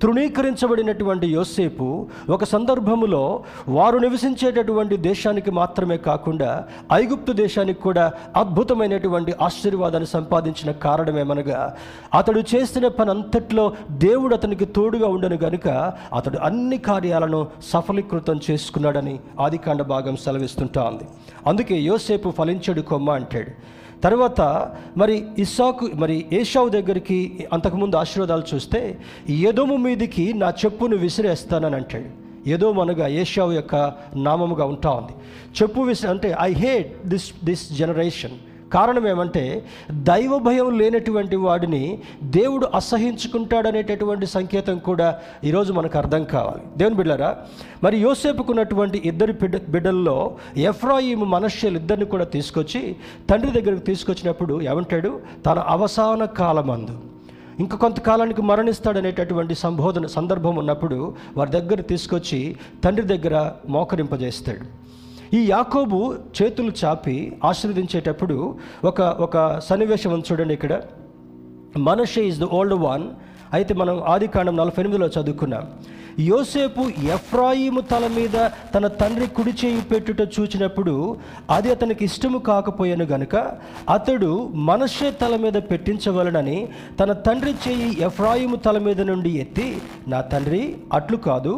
[0.00, 10.72] తృణీకరించబడినటువంటి యోసేపు ఒక సందర్భములో వారు నివసించేటటువంటి దేశానికి మాత్రమే కాకుండా ఐగుప్తు దేశానికి కూడా అద్భుతమైనటువంటి ఆశీర్వాదాన్ని సంపాదించిన
[10.72, 11.76] కారణమేమనగా
[12.14, 19.82] అతడు చేసిన పని అంతట్లో దేవుడు అతనికి తోడుగా ఉండను గనుక అతడు అన్ని కార్యాలను సఫలీకృతం చేసుకున్నాడని ఆదికాండ
[19.82, 21.04] భాగం సెలవిస్తుంటా ఉంది.
[21.46, 23.83] అందుకే యోసేపు ఫలించడు కొమ్మ అంటాడు.
[24.02, 24.40] తర్వాత
[24.96, 32.24] మరి ఇస్సాకు మరి ఏషావు దగ్గరికి అంతకుముందు ఆశీర్వాదాలు చూస్తే ఎదోము మీదికి నా చెప్పును విసిరేస్తానని అంటాడు.
[32.48, 35.12] ఏదో మనగా ఏషావు యొక్క నామముగా ఉంటా ఉంది.
[35.62, 38.32] చెప్పు విసి అంటే I hate this this generation
[38.74, 39.44] కారణం ఏమంటే
[39.90, 45.08] దైవ భయం లేనటువంటి వాడిని దేవుడు అసహించుకుంటాడనేటటువంటి సంకేతం కూడా
[45.44, 46.62] ఈరోజు మనకు అర్థం కావాలి.
[46.76, 47.36] దేవుని బిడ్డరా
[47.84, 50.18] మరి యోసేపుకున్నటువంటి ఇద్దరి బిడ్డ బిడ్డల్లో
[50.56, 52.96] ఎఫ్రాయిము మనుష్యులు ఇద్దరిని కూడా తీసుకొచ్చి
[53.30, 55.20] తండ్రి దగ్గరకు తీసుకొచ్చినప్పుడు ఏమంటాడు?
[55.46, 56.96] తన అవసాన కాలమందు.
[57.60, 64.83] ఇంకా కొంతకాలానికి మరణిస్తాడనేటటువంటి సంబోధన సందర్భం ఉన్నప్పుడు వారి దగ్గర తీసుకొచ్చి తండ్రి దగ్గర మోకరింపజేస్తాడు.
[65.34, 65.98] ఈ యాకోబు
[66.36, 68.36] చేతులు చాపి ఆశీర్వదించేటప్పుడు
[68.84, 70.74] ఒక ఒక సన్నివేశం ఉంది చూడండి ఇక్కడ.
[71.78, 73.04] Manasseh is the old one
[73.54, 75.64] అయితే మనం ఆది కాండం నలభై ఎనిమిదిలో చదువుకున్నాం.
[76.28, 76.82] యోసేపు
[77.14, 78.36] ఎఫ్రాయిము తల మీద
[78.74, 80.94] తన తండ్రి కుడి చేయి పెట్టుట చూచినప్పుడు
[81.50, 83.34] అది అతనికి ఇష్టము కాకపోయాను గనుక
[83.96, 84.30] అతడు
[84.68, 86.58] మనషే తల మీద పెట్టించవలనని
[87.00, 89.68] తన తండ్రి చేయి ఎఫ్రాయిము తల మీద నుండి ఎత్తి
[90.08, 90.62] నా తండ్రి
[90.98, 91.54] అట్లు కాదు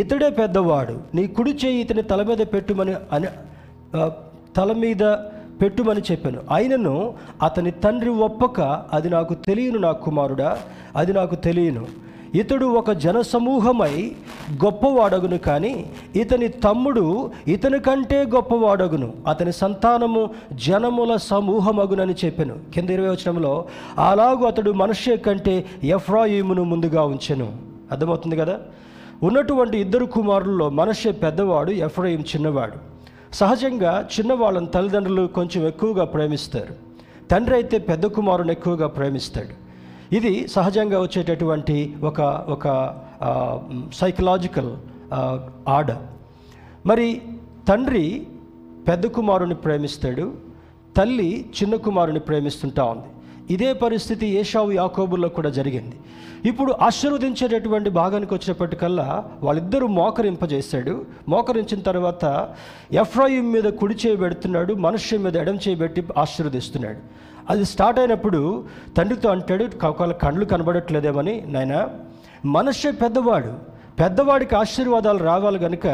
[0.00, 3.30] ఇతడే పెద్దవాడు నీ కుడి చేయి ఇతని తల మీద పెట్టుమని అని
[4.56, 5.02] తల మీద
[5.60, 6.38] పెట్టుమని చెప్పాను.
[6.52, 8.60] అయినను అతని తండ్రి ఒప్పక
[8.92, 10.58] అది నాకు తెలియను నా కుమారుడా
[10.96, 11.86] అది నాకు తెలియను.
[12.34, 14.12] ఇతడు ఒక జనసమూహమై
[14.64, 19.12] గొప్పవాడగును కానీ ఇతని తమ్ముడు ఇతని కంటే గొప్పవాడగును.
[19.26, 22.54] అతని సంతానము జనముల సమూహమగునని చెప్పాను.
[22.74, 23.64] కింద ఇరవై వచనంలో
[23.98, 27.52] అలాగూ అతడు మనుష్య కంటే ఎఫ్రాయిమును ముందుగా ఉంచెను.
[27.92, 28.58] అర్థమవుతుంది కదా?
[29.22, 32.97] ఉన్నటువంటి ఇద్దరు కుమారుల్లో మనషే పెద్దవాడు ఎఫ్రాయిం చిన్నవాడు.
[33.32, 36.74] సహజంగా చిన్నవాళ్ళని తల్లిదండ్రులు కొంచెం ఎక్కువగా ప్రేమిస్తారు.
[37.30, 39.54] తండ్రి అయితే పెద్ద కుమారుని ఎక్కువగా ప్రేమిస్తాడు.
[40.16, 42.20] ఇది సహజంగా వచ్చేటటువంటి ఒక
[42.54, 42.66] ఒక
[44.00, 44.70] సైకలాజికల్
[45.68, 46.02] ఆర్డర్
[46.86, 47.22] మరి
[47.68, 48.26] తండ్రి
[48.88, 50.32] పెద్ద కుమారుని ప్రేమిస్తాడు
[50.96, 51.30] తల్లి
[51.62, 53.08] చిన్న కుమారుని ప్రేమిస్తుంటా ఉంది.
[53.50, 55.96] ఇదే పరిస్థితి ఏషావు యాకోబుల్లో కూడా జరిగింది.
[56.48, 61.04] ఇప్పుడు ఆశీర్వదించేటటువంటి భాగానికి వచ్చినప్పటికల్లా వాళ్ళిద్దరూ మోకరింపజేశాడు.
[61.28, 62.24] మోకరించిన తర్వాత
[62.92, 67.00] ఎఫ్రాయిం మీద కుడి చేయబెడుతున్నాడు మనుష్య మీద ఎడం చేయబెట్టి ఆశీర్వదిస్తున్నాడు.
[67.50, 68.64] అది స్టార్ట్ అయినప్పుడు
[68.96, 71.44] తండ్రితో అంటాడు ఒకవేళ కళ్ళు కనబడట్లేదేమని?
[71.48, 71.88] నాయన
[72.44, 75.86] మనుష్య పెద్దవాడు పెద్దవాడికి ఆశీర్వాదాలు రావాలి కనుక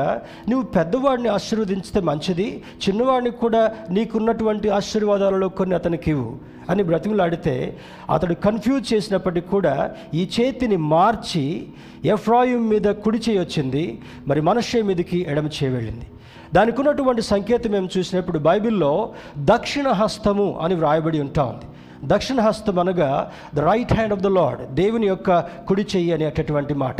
[0.49, 7.79] నువ్వు పెద్దవాడిని ఆశీర్వదించితే మంచిది చిన్నవాడిని కూడా నీకున్నటువంటి ఆశీర్వాదాలలో కొన్ని అతనికి ఇవ్వు అని బ్రతిమలాడితే
[8.11, 11.67] అతడు కన్ఫ్యూజ్ చేసినప్పటికీ కూడా ఈ చేతిని మార్చి
[12.05, 13.85] ఎఫ్రాయిం మీద కుడి చేయి వచ్చింది
[14.29, 16.07] మరి మనషే మీదకి ఎడమ చేయి వెళ్ళింది.
[16.55, 21.67] దానికి ఉన్నటువంటి సంకేతం మేము చూసినప్పుడు బైబిల్లో దక్షిణ హస్తము అని వ్రాయబడి ఉంటా ఉంది.
[22.05, 26.97] దక్షిణ హస్తం అనగా the right hand of the Lord దేవుని యొక్క కుడి చెయ్యి అనేటటువంటి మాట.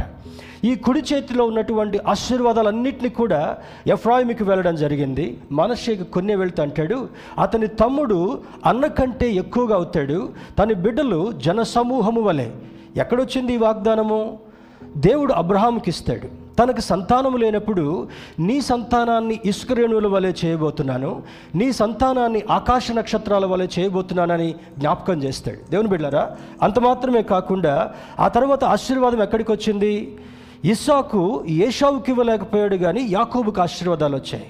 [0.65, 5.39] ఈ కుడి చేతిలో ఉన్నటువంటి ఆశీర్వాదాలన్నింటినీ కూడా ఎఫ్రాయిమికి వెళ్ళడం జరిగింది.
[5.53, 7.09] మనషేకి కొన్ని వెళ్తూ అంటాడు.
[7.39, 10.29] అతని తమ్ముడు అన్న కంటే ఎక్కువగా అవుతాడు.
[10.59, 12.51] తన బిడ్డలు జనసమూహము వలె.
[12.97, 14.39] ఎక్కడొచ్చింది ఈ వాగ్దానము?
[14.97, 16.45] దేవుడు అబ్రహాంకి ఇస్తాడు.
[16.59, 21.23] తనకు సంతానము లేనప్పుడు నీ సంతానాన్ని ఇసుక రేణువుల వలె చేయబోతున్నాను.
[21.55, 25.71] నీ సంతానాన్ని ఆకాశ నక్షత్రాల వలె చేయబోతున్నానని జ్ఞాపకం చేస్తాడు.
[25.71, 30.19] దేవుని బిడ్డారా అంత మాత్రమే కాకుండా ఆ తర్వాత ఆశీర్వాదం ఎక్కడికి వచ్చింది
[30.73, 31.23] ఇస్సాకు
[31.67, 34.47] ఏషావుకి ఇవ్వలేకపోయాడు కానీ యాకోబుకి ఆశీర్వాదాలు వచ్చాయి.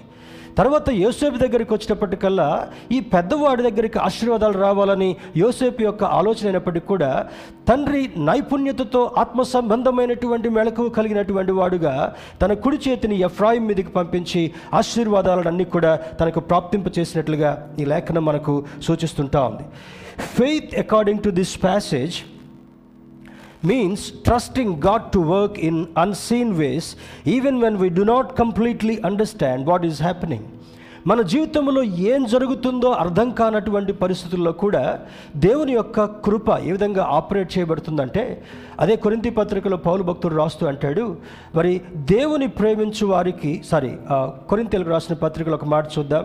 [0.59, 2.47] తర్వాత యోసేపు దగ్గరికి వచ్చినప్పటికల్లా
[2.93, 7.09] ఈ పెద్దవాడి దగ్గరికి ఆశీర్వాదాలు రావాలని యోసేపు యొక్క ఆలోచన అయినప్పటికీ కూడా
[7.69, 11.95] తండ్రి నైపుణ్యతతో ఆత్మ సంబంధమైనటువంటి మెళకువ కలిగినటువంటి వాడుగా
[12.43, 14.43] తన కుడి చేతిని ఎఫ్రాయిం మీదకి పంపించి
[14.75, 19.67] ఆశీర్వాదాలన్నీ కూడా తనకు ప్రాప్తింప చేసినట్లుగా ఈ లేఖనం మనకు సూచిస్తుంటా ఉంది.
[20.39, 22.19] Faith according to this passage
[23.65, 26.87] means trusting God to work in unseen ways
[27.27, 30.45] even when we do not completely understand what is happening.
[31.07, 34.83] మన జీవితంలో ఏం జరుగుతుందో అర్థం కానటువంటి పరిస్థితుల్లో కూడా
[35.37, 38.23] దేవుని యొక్క కృప ఏ విధంగా ఆపరేట్ చేయబడుతుందంటే
[38.81, 41.05] అదే కొరింతి పత్రికలో పౌలు భక్తుడు రాస్తూ అంటాడు
[41.57, 41.73] మరి
[42.13, 43.93] దేవుని ప్రేమించు వారికి సారీ
[44.53, 46.25] కొరింతలకు రాసిన పత్రికలు ఒక మాట చూద్దాం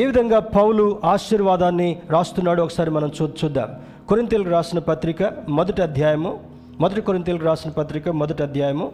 [0.00, 3.70] ఏ విధంగా పౌలు ఆశీర్వాదాన్ని రాస్తున్నాడో ఒకసారి మనం చూ చూద్దాం
[4.08, 5.16] కొరింతలకు రాసిన పత్రిక
[5.48, 6.40] మొదటి అధ్యాయము
[6.80, 8.92] మొదటి కొరింతలకు రాసిన పత్రిక మొదటి అధ్యాయము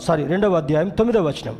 [0.00, 1.56] సారీ రెండవ అధ్యాయం తొమ్మిదవ వచనం.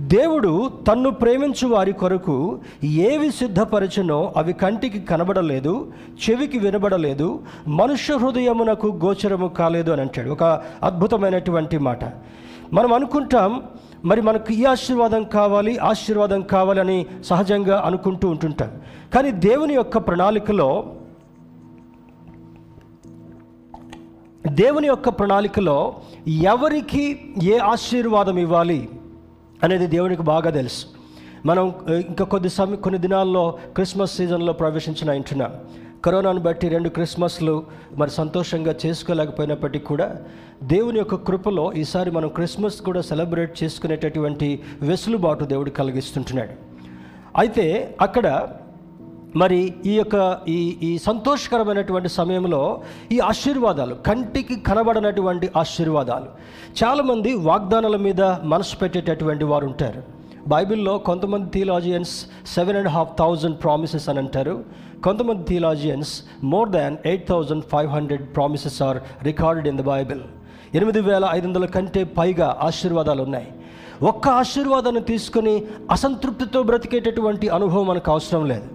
[0.00, 5.92] దేవుడు తన్ను ప్రేమించు వారి కొరకు ఏవి సిద్ధపరచునో అవి కంటికి కనబడలేదు
[6.24, 10.30] చెవికి వినబడలేదు మనుష్య హృదయమునకు గోచరము కాలేదు అని అంటాడు.
[10.30, 10.42] ఒక
[10.82, 12.04] అద్భుతమైనటువంటి మాట.
[12.72, 13.62] మనం అనుకుంటాం
[14.04, 18.70] మరి మనకు ఈ ఆశీర్వాదం కావాలి ఆశీర్వాదం కావాలని సహజంగా అనుకుంటూ ఉంటుంటాం.
[19.14, 20.84] కానీ దేవుని యొక్క ప్రణాళికలో
[24.60, 25.78] దేవుని యొక్క ప్రణాళికలో
[26.52, 27.04] ఎవరికి
[27.52, 28.80] ఏ ఆశీర్వాదం ఇవ్వాలి
[29.62, 30.84] అనేది దేవునికి బాగా తెలుసు.
[31.48, 31.64] మనం
[32.08, 33.42] ఇంకా కొద్ది సమయం కొన్ని దినాల్లో
[33.76, 35.52] క్రిస్మస్ సీజన్లో ప్రవేశించిన వింటున్నాం
[36.04, 37.54] కరోనాను బట్టి రెండు క్రిస్మస్లు
[38.00, 40.08] మరి సంతోషంగా చేసుకోలేకపోయినప్పటికీ కూడా
[40.62, 44.48] దేవుని యొక్క కృపలో ఈసారి మనం క్రిస్మస్ కూడా సెలబ్రేట్ చేసుకునేటటువంటి
[44.82, 46.54] వెసులుబాటు దేవుడు కలిగిస్తుంటున్నాడు.
[47.38, 47.66] అయితే
[48.00, 48.26] అక్కడ
[49.40, 50.16] మరి ఈ యొక్క
[50.56, 52.60] ఈ ఈ సంతోషకరమైనటువంటి సమయంలో
[53.14, 56.28] ఈ ఆశీర్వాదాలు కంటికి కనబడనటువంటి ఆశీర్వాదాలు.
[56.80, 58.22] చాలామంది వాగ్దానాల మీద
[58.52, 60.02] మనసు పెట్టేటటువంటి వారు ఉంటారు.
[60.52, 62.14] బైబిల్లో కొంతమంది theologians
[62.54, 64.54] seven and half thousand promises అని అంటారు.
[65.06, 66.12] కొంతమంది theologians
[66.52, 68.98] more than eight thousand five hundred promises are
[69.30, 70.22] recorded in the Bible.
[70.78, 73.50] ఎనిమిది వేల ఐదు వందల కంటే పైగా ఆశీర్వాదాలు ఉన్నాయి.
[74.12, 75.52] ఒక్క ఆశీర్వాదాన్ని తీసుకొని
[75.96, 78.66] అసంతృప్తితో బ్రతికేటటువంటి అనుభవం మనకు అవసరం లేదు.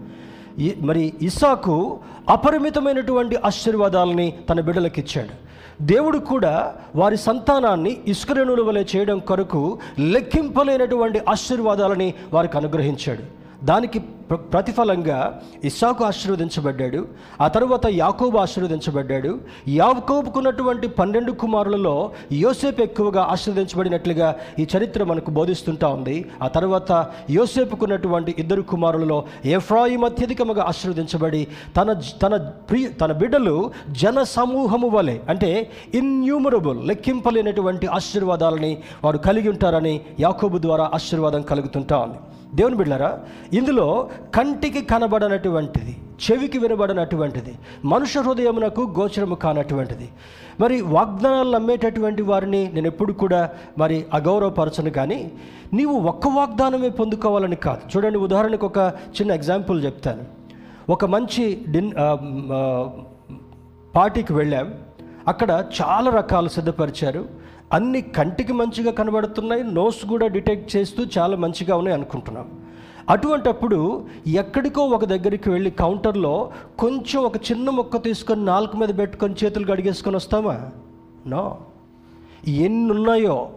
[0.82, 5.52] మరి ఇసాకు అపరిమితమైనటువంటి ఆశీర్వాదాలని తన బిడ్డలకు ఇచ్చాడు
[5.84, 13.24] దేవుడు కూడా వారి సంతానాన్ని ఇసుకరేణుల వలె చేయడం కొరకు లెక్కింపలేనటువంటి ఆశీర్వాదాలని వారికి అనుగ్రహించాడు.
[13.66, 14.00] దానికి
[14.36, 17.08] ప్రతిఫలంగా ఇస్సాకు ఆశీర్వదించబడ్డాడు.
[17.42, 19.40] ఆ తర్వాత యాకోబు ఆశీర్వదించబడ్డాడు.
[19.70, 26.26] యాకోబుకున్నటువంటి పన్నెండు కుమారులలో యోసేపు ఎక్కువగా ఆశీర్వదించబడినట్లుగా ఈ చరిత్ర మనకు బోధిస్తుంటా ఉంది.
[26.42, 32.38] ఆ తర్వాత యోసేపుకున్నటువంటి ఇద్దరు కుమారులలో ఎఫ్రాయిం అత్యధికముగా ఆశీర్వదించబడి తన తన
[32.70, 40.92] ప్రియ తన బిడ్డలు జన సమూహము వలె అంటే ఇన్యూమరబుల్ లెక్కింపలేనటువంటి ఆశీర్వాదాలని వారు కలిగి ఉంటారని యాకోబు ద్వారా
[40.94, 42.18] ఆశీర్వాదం కలుగుతుంటా ఉంది.
[42.58, 43.10] దేవుని బిడ్డారా
[43.60, 43.88] ఇందులో
[44.36, 47.54] కంటికి కనబడనటువంటిది చెవికి వినబడనటువంటిది
[47.92, 50.08] మనుష్య హృదయమునకు గోచరము కానటువంటిది.
[50.62, 53.42] మరి వాగ్దానాలు నమ్మేటటువంటి వారిని నేను ఎప్పుడు కూడా
[53.82, 55.20] మరి అగౌరవపరచను కానీ
[55.78, 57.82] నీవు ఒక్క వాగ్దానమే పొందుకోవాలని కాదు.
[57.92, 58.80] చూడండి ఉదాహరణకు ఒక
[59.18, 60.24] చిన్న ఎగ్జాంపుల్ చెప్తాను.
[60.96, 61.92] ఒక మంచి డిన్
[63.96, 64.68] పార్టీకి వెళ్ళాం.
[65.32, 67.24] అక్కడ చాలా రకాలు సిద్ధపరిచారు.
[67.72, 72.48] అన్ని కంటికి మంచిగా కనబడుతున్నాయి నోస్ కూడా డిటెక్ట్ చేస్తూ చాలా మంచిగా ఉన్నాయి అనుకుంటున్నాం.
[73.10, 79.72] అటువంటప్పుడు ఎక్కడికో ఒక దగ్గరికి వెళ్ళి కౌంటర్లో కొంచెం ఒక చిన్న మొక్క తీసుకొని నాలుగు మీద పెట్టుకొని చేతులు
[79.72, 80.70] గడిగేసుకొని వస్తామా?
[81.28, 81.58] నో.
[82.48, 83.50] ఎన్ని ఉన్నాయో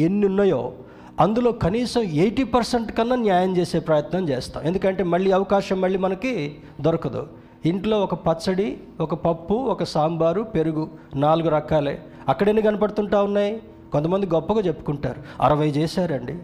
[0.00, 0.72] ఎన్ని ఉన్నాయో
[1.20, 4.62] అందులో కనీసం ఎయిటీ పర్సెంట్ కన్నా న్యాయం చేసే ప్రయత్నం చేస్తాం.
[4.64, 7.26] ఎందుకంటే మళ్ళీ అవకాశం మళ్ళీ మనకి దొరకదు.
[7.66, 12.02] ఇంట్లో ఒక పచ్చడి ఒక పప్పు ఒక సాంబారు పెరుగు నాలుగు రకాలే.
[12.28, 13.62] అక్కడెన్ని కనపడుతుంటా ఉన్నాయి?
[13.92, 15.22] కొంతమంది గొప్పగా చెప్పుకుంటారు.
[15.42, 16.38] అరవై చేశారండి.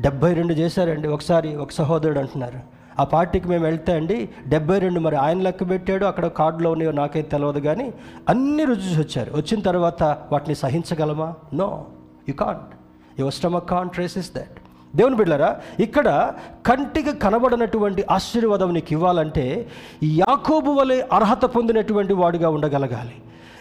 [0.00, 1.08] డెబ్బై రెండు చేశారండి.
[1.08, 2.80] ఒకసారి ఒక సహోదరుడు అంటున్నారు.
[3.00, 7.28] ఆ పార్టీకి మేము వెళ్తే అండి డెబ్బై రెండు మరి ఆయన లెక్క పెట్టాడు అక్కడ కార్డులో ఉన్నాయో నాకైతే
[7.28, 7.94] తెలియదు కానీ
[8.28, 9.36] అన్ని రుచి వచ్చారు.
[9.36, 11.34] వచ్చిన తర్వాత వాటిని సహించగలమా?
[11.54, 11.86] No
[12.28, 12.76] you can't.
[13.20, 14.60] Your stomach can't traces that.
[14.96, 16.32] దేవుని బిడ్డారా ఇక్కడ
[16.66, 19.68] కంటికి కనబడనటువంటి ఆశీర్వాదం నీకు ఇవ్వాలంటే
[20.04, 23.14] యాకోబు వలె అర్హత పొందినటువంటి వాడిగా ఉండగలగాలి.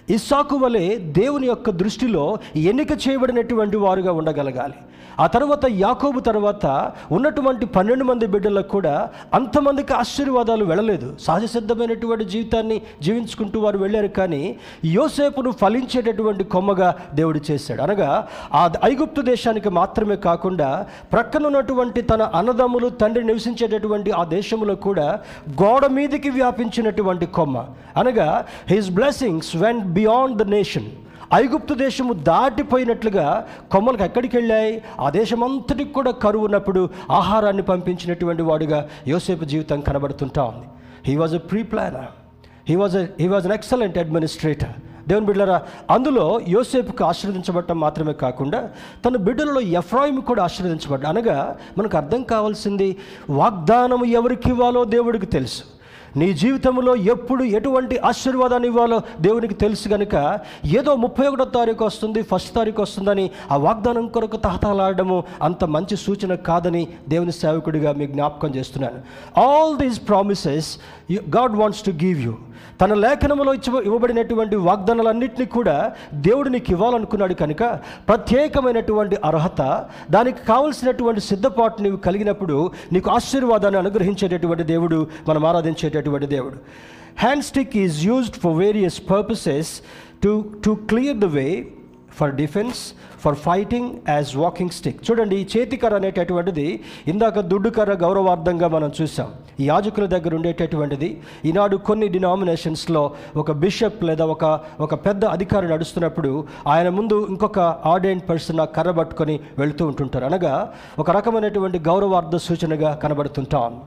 [0.09, 4.73] ఇస్సాకు వలె దేవుని యొక్క దృష్టిలో ఎన్నిక చేయబడినటువంటి వారుగా ఉండగలగాలి.
[5.19, 11.15] ఆ తర్వాత యాకోబు తర్వాత ఉన్నటువంటి పన్నెండు మంది బిడ్డలకు కూడా అంతమందికి ఆశీర్వాదాలు వెళ్ళలేదు.
[11.19, 17.81] సహజ సిద్ధమైనటువంటి జీవితాన్ని జీవించుకుంటూ వారు వెళ్ళారు కానీ యోసేపును ఫలించేటటువంటి కొమ్మగా దేవుడు చేశాడు.
[17.81, 25.19] అనగా ఆ ఐగుప్తు దేశానికి మాత్రమే కాకుండా ప్రక్కన ఉన్నటువంటి తన అన్నదమ్ములు తండ్రి నివసించేటటువంటి ఆ దేశంలో కూడా
[25.63, 27.65] గోడ మీదకి వ్యాపించినటువంటి కొమ్మ.
[27.97, 30.89] అనగా his blessings went beyond the nation.
[31.37, 33.25] ఐగుప్తు దేశము దాటిపోయినట్లుగా
[33.73, 34.71] కొమ్మలకు ఎక్కడికి వెళ్ళాయి?
[35.05, 36.81] ఆ దేశమంతటికి కూడా కరువు ఉన్నప్పుడు
[37.19, 38.79] ఆహారాన్ని పంపించినటువంటి వాడుగా
[39.11, 40.67] యోసేపు జీవితం కనబడుతుంటా ఉంది.
[41.07, 42.09] He was a pre planner
[42.69, 44.75] he was he was an excellent administrator
[45.09, 45.57] దేవుని బిడ్డరా
[45.93, 48.59] అందులో యోసేపుకు ఆశీర్వదించబడటం మాత్రమే కాకుండా
[49.05, 51.37] తన బిడ్డలలో ఎఫ్రాయిం కూడా ఆశీర్వదించబడ్డ అనగా
[51.77, 52.89] మనకు అర్థం కావాల్సింది
[53.39, 55.63] వాగ్దానం ఎవరికి ఇవ్వాలో దేవుడికి తెలుసు.
[56.17, 62.55] నీ జీవితంలో ఎప్పుడు ఎటువంటి ఆశీర్వాదాన్ని ఇవ్వాలో దేవునికి తెలుసు కనుక ఏదో ముప్పై ఒకటో తారీఖు వస్తుంది ఫస్ట్
[62.55, 68.99] తారీఖు వస్తుందని ఆ వాగ్దానం కొరకు తహతలాడము అంత మంచి సూచన కాదని దేవుని సేవకుడిగా మీకు జ్ఞాపకం చేస్తున్నాను.
[69.39, 70.77] All these promises
[71.11, 72.35] God wants to give you
[72.81, 77.63] తన లేఖనంలో ఇచ్చి ఇవ్వబడినటువంటి వాగ్దానాలన్నింటినీ కూడా దేవుడు నీకు ఇవ్వాలనుకున్నాడు కనుక
[78.07, 79.61] ప్రత్యేకమైనటువంటి అర్హత
[80.11, 86.57] దానికి కావలసినటువంటి సిద్ధపాటు నీవు కలిగినప్పుడు నీకు ఆశీర్వాదాన్ని అనుగ్రహించేటటువంటి దేవుడు మనం ఆరాధించేటటువంటి దేవుడు.
[87.17, 89.81] Hand stick is used for various purposes
[90.23, 91.67] to to clear the way
[92.19, 92.79] for defence
[93.23, 99.29] for fighting as walking stick చూడండి ఈ చేతికర్ర అనేటటువంటిది ఇందాక దుడ్డు కర్ర గౌరవార్థంగా మనం చూసాం.
[99.59, 101.09] యాజకుల దగ్గర ఉండేటటువంటిది.
[101.45, 103.03] ఈనాడు కొన్ని డినామినేషన్స్లో
[103.35, 104.45] ఒక బిషప్ లేదా ఒక
[104.79, 106.31] ఒక పెద్ద అధికారి నడుస్తున్నప్పుడు
[106.67, 110.25] ఆయన ముందు ఇంకొక ఆర్డెంట్ పర్సన్ కర్ర పట్టుకొని వెళుతూ ఉంటుంటారు.
[110.25, 113.81] అనగా ఒక రకమైనటువంటి గౌరవార్థ సూచనగా కనబడుతుంటాం.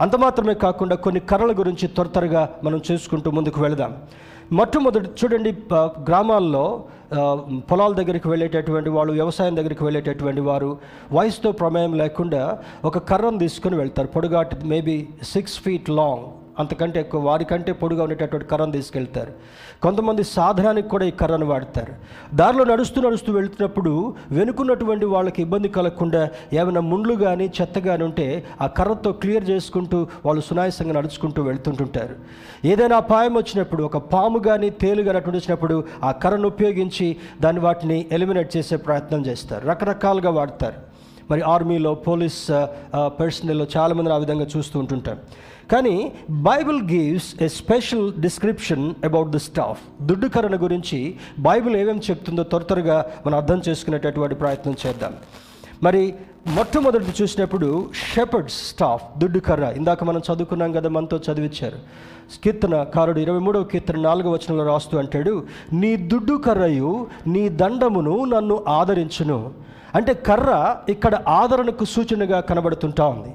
[0.00, 3.92] అంత మాత్రమే కాకుండా కొన్ని కర్రల గురించి త్వర త్వరగా మనం చూసుకుంటూ ముందుకు వెళదాం.
[4.52, 6.84] మొట్టమొదటి చూడండి గ్రామాల్లో
[7.70, 10.78] పొలాల దగ్గరికి వెళ్ళేటటువంటి వాళ్ళు వ్యవసాయం దగ్గరికి వెళ్ళేటటువంటి వారు
[11.12, 14.08] వయసుతో ప్రమేయం లేకుండా ఒక కర్రను తీసుకుని వెళ్తారు.
[14.08, 16.26] పొడుగాటి మేబీ సిక్స్ ఫీట్ లాంగ్
[16.58, 19.32] అంతకంటే ఎక్కువ వారికంటే పొడుగా ఉండేటటువంటి కర్రను తీసుకెళ్తారు.
[19.82, 21.92] కొంతమంది సాధనానికి కూడా ఈ కర్రను వాడతారు.
[22.36, 28.66] దారిలో నడుస్తూ నడుస్తూ వెళ్తున్నప్పుడు వెనుకున్నటువంటి వాళ్ళకి ఇబ్బంది కలగకుండా ఏమైనా ముండ్లు కానీ చెత్త కానీ ఉంటే ఆ
[28.66, 32.14] కర్రతో క్లియర్ చేసుకుంటూ వాళ్ళు సునాయాసంగా నడుచుకుంటూ వెళ్తుంటుంటారు.
[32.64, 38.06] ఏదైనా అపాయం వచ్చినప్పుడు ఒక పాము కానీ తేలు కానీ అటువంటి వచ్చినప్పుడు ఆ కర్రను ఉపయోగించి దాన్ని వాటిని
[38.12, 39.66] ఎలిమినేట్ చేసే ప్రయత్నం చేస్తారు.
[39.68, 40.96] రకరకాలుగా వాడతారు.
[41.30, 42.46] మరి ఆర్మీలో పోలీస్
[43.20, 45.16] పర్సనల్లో చాలామంది ఆ విధంగా చూస్తూ ఉంటుంటాం.
[45.72, 49.80] కానీ Bible gives a special description about the staff.
[50.02, 55.14] దుడ్డుకరణ గురించి బైబిల్ ఏమేమి చెప్తుందో త్వర త్వరగా మనం అర్థం చేసుకునేటటువంటి ప్రయత్నం చేద్దాం.
[55.82, 56.14] మరి
[56.46, 61.78] మొట్టమొదటి చూసినప్పుడు షెపర్డ్స్ స్టాఫ్ దుడ్డు కర్ర ఇందాక మనం చదువుకున్నాం కదా మనతో చదివించారు
[62.44, 68.64] కీర్తన కారుడు ఇరవై మూడవ కీర్తన నాలుగవ వచనంలో రాస్తూ అంటాడు నీ దుడ్డు కర్రయు నీ దండమును నన్ను
[68.68, 69.52] ఆదరించును.
[69.94, 70.50] అంటే కర్ర
[70.88, 73.32] ఇక్కడ ఆదరణకు సూచనగా కనబడుతుంటా ఉంది.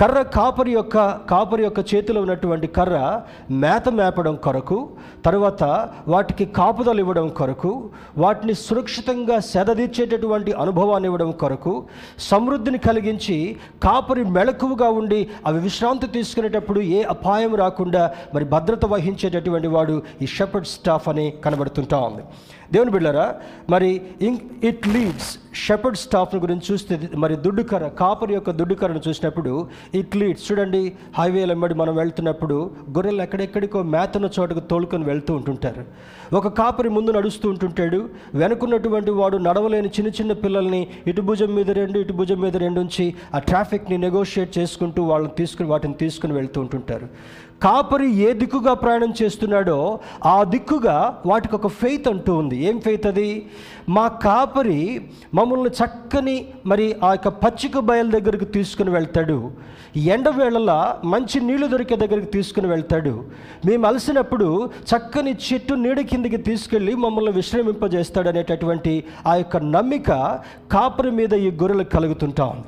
[0.00, 0.96] కర్ర కాపరి యొక్క
[1.30, 4.88] కాపరి యొక్క చేతిలో ఉన్నటువంటి కర్ర మేత మేపడం కొరకు
[5.24, 5.62] తర్వాత
[6.08, 11.84] వాటికి కాపుదలు ఇవ్వడం కొరకు వాటిని సురక్షితంగా సెదదీర్చేటటువంటి అనుభవాన్ని ఇవ్వడం కొరకు
[12.18, 20.02] సమృద్ధిని కలిగించి కాపరి మెళకువగా ఉండి అవి విశ్రాంతి తీసుకునేటప్పుడు ఏ అపాయం రాకుండా మరి భద్రత వహించేటటువంటి వాడు
[20.22, 22.24] ఈ షెపర్డ్ స్టాఫ్ అని కనబడుతుంటా ఉంది.
[22.72, 23.26] దేవుని బిళ్ళరా
[23.70, 23.90] మరి
[24.28, 25.30] ఇంక్ ఇట్ లీడ్స్
[25.62, 29.52] షెపర్డ్ స్టాఫ్ను గురించి చూస్తే మరి దుడ్డుకర కాపరి యొక్క దుడ్డుకరను చూసినప్పుడు
[30.00, 30.82] ఇట్ లీడ్స్ చూడండి
[31.18, 32.56] హైవేల వెంబడి మనం వెళ్తున్నప్పుడు
[32.96, 35.82] గొర్రెలు ఎక్కడెక్కడికో మేతన చోటుకు తోలుకొని వెళ్తూ ఉంటుంటారు.
[36.38, 38.00] ఒక కాపరి ముందు నడుస్తూ ఉంటుంటాడు
[38.34, 43.06] వెనుకున్నటువంటి వాడు నడవలేని చిన్న చిన్న పిల్లల్ని ఇటు భుజం మీద రెండు ఇటు భుజం మీద రెండు ఉంచి
[43.34, 47.08] ఆ ట్రాఫిక్ని నెగోషియేట్ చేసుకుంటూ వాళ్ళని తీసుకుని వాటిని తీసుకుని వెళ్తూ ఉంటుంటారు.
[47.62, 52.56] కాపరి ఏ దిక్కుగా ప్రయాణం చేస్తున్నాడో ఆ దిక్కుగా వాటికి ఒక ఫెయిత్ అంటూ ఉంది.
[52.64, 53.46] ఏం ఫెయిత్ అది?
[53.88, 59.50] మా కాపరి మమ్మల్ని చక్కని మరి ఆ యొక్క పచ్చిక బయల దగ్గరికి తీసుకుని వెళ్తాడు.
[59.96, 63.24] ఎండవేళలా మంచి నీళ్ళు దొరికే దగ్గరికి తీసుకుని వెళ్తాడు.
[63.66, 70.10] మేము అలసినప్పుడు చక్కని చెట్టు నీడ కిందికి తీసుకెళ్ళి మమ్మల్ని విశ్రమింపజేస్తాడు అనేటటువంటి ఆ యొక్క నమ్మిక
[70.72, 72.64] కాపరి మీద ఈ గొర్రెలకు కలుగుతుంటా ఉంది.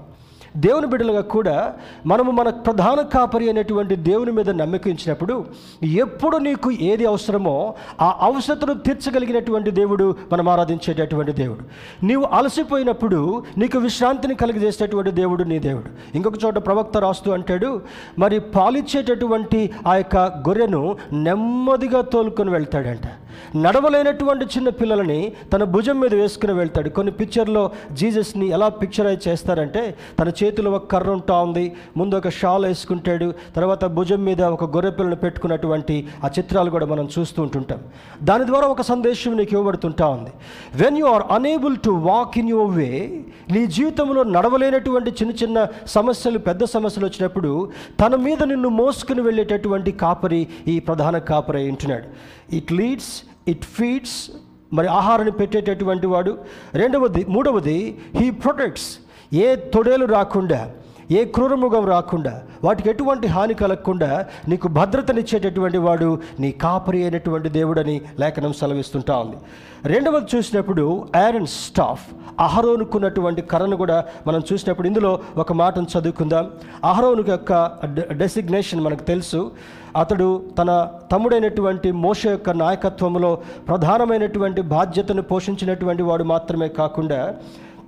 [0.56, 1.72] దేవుని బిడ్డలుగా కూడా
[2.06, 5.44] మనము మన ప్రధాన కాపరి అనేటువంటి దేవుని మీద నమ్మకించినప్పుడు
[5.82, 11.60] ఎప్పుడు నీకు ఏది అవసరమో ఆ అవసరతను తీర్చగలిగినటువంటి దేవుడు మనం ఆరాధించేటటువంటి దేవుడు.
[12.06, 16.16] నీవు అలసిపోయినప్పుడు నీకు విశ్రాంతిని కలిగజేసేటటువంటి దేవుడు నీ దేవుడు.
[16.16, 17.82] ఇంకొక చోట ప్రవక్త రాస్తూ అంటాడు
[18.18, 23.08] మరి పాలిచ్చేటటువంటి ఆ యొక్క గొర్రెను నెమ్మదిగా తోలుకొని వెళ్తాడంట.
[23.56, 26.88] నడవలేనటువంటి చిన్న పిల్లలని తన భుజం మీద వేసుకుని వెళ్తాడు.
[26.88, 32.66] కొన్ని పిక్చర్లో జీసస్ని ఎలా పిక్చరైజ్ చేస్తారంటే తన చేతిలో ఒక కర్ర ఉంటా ఉంది ముందు ఒక షాల్
[32.66, 37.78] వేసుకుంటాడు తర్వాత భుజం మీద ఒక గొర్రె పిల్లను పెట్టుకున్నటువంటి ఆ చిత్రాలు కూడా మనం చూస్తూ ఉంటుంటాం.
[38.22, 40.30] దాని ద్వారా ఒక సందేశం నీకు ఇవ్వబడుతుంటా ఉంది.
[40.74, 46.38] When you are unable to walk in your way నీ జీవితంలో నడవలేనటువంటి చిన్న చిన్న సమస్యలు
[46.38, 52.04] పెద్ద సమస్యలు వచ్చినప్పుడు తన మీద నిన్ను మోసుకుని వెళ్ళేటటువంటి కాపరి ఈ ప్రధాన కాపరి ఉంటున్నాడు.
[52.52, 54.30] ఇట్ లీడ్స్ ఇట్ ఫీడ్స్
[54.72, 56.38] మరి ఆహారాన్ని పెట్టేటటువంటి వాడు.
[56.74, 58.98] రెండవది మూడవది హీ ప్రొటెక్ట్స్
[59.34, 60.70] ఏ తొడేలు రాకుండా
[61.10, 68.52] ఏ క్రూరముగం రాకుండా వాటికి ఎటువంటి హాని కలగకుండా నీకు భద్రతనిచ్చేటటువంటి వాడు నీ కాపరి అయినటువంటి దేవుడని లేఖనం
[68.52, 69.36] సెలవిస్తుంటా ఉంది.
[69.84, 72.06] రెండవది చూసినప్పుడు ఐరన్ స్టాఫ్
[72.40, 76.50] అహరోనుకున్నటువంటి కర్రను కూడా మనం చూసినప్పుడు ఇందులో ఒక మాటను చదువుకుందాం.
[76.84, 77.72] అహరోను యొక్క
[78.12, 79.52] డెసిగ్నేషన్ మనకు తెలుసు.
[79.96, 87.34] అతడు తన తమ్ముడైనటువంటి మోష యొక్క నాయకత్వంలో ప్రధానమైనటువంటి బాధ్యతను పోషించినటువంటి వాడు మాత్రమే కాకుండా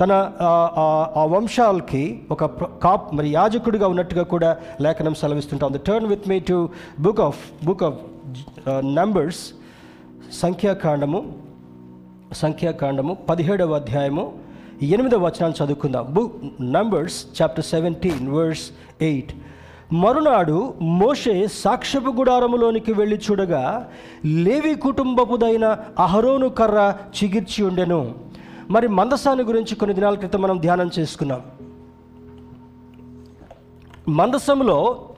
[0.01, 2.45] తన ఆ- వంశాలకి ఒక
[2.83, 5.67] కాప్ మరి యాజకుడిగా ఉన్నట్టుగా కూడా లేఖనం సెలవిస్తుంటా.
[5.67, 6.69] ఉంది turn with me to
[7.01, 7.99] book of book of
[8.69, 9.53] Numbers
[10.33, 11.44] సంఖ్యాకాండము.
[12.33, 14.33] సంఖ్యాకాండము పదిహేడవ అధ్యాయము
[14.83, 16.07] ఎనిమిదవ వచనాలు చదువుకుందాం.
[16.11, 18.71] Book Numbers chapter seventeen verse
[19.03, 19.33] eight
[19.93, 23.91] మరునాడు మోషే సాక్ష్యపు గుడారములోనికి వెళ్ళి చూడగా
[24.25, 28.15] లేవి కుటుంబపుదైన అహరోను కర్ర చిగిర్చి ఉండెను.
[28.71, 31.43] మరి మందసాన్ని గురించి కొన్ని దినాల క్రితం మనం ధ్యానం చేసుకున్నాం.
[34.09, 35.09] మందసంలో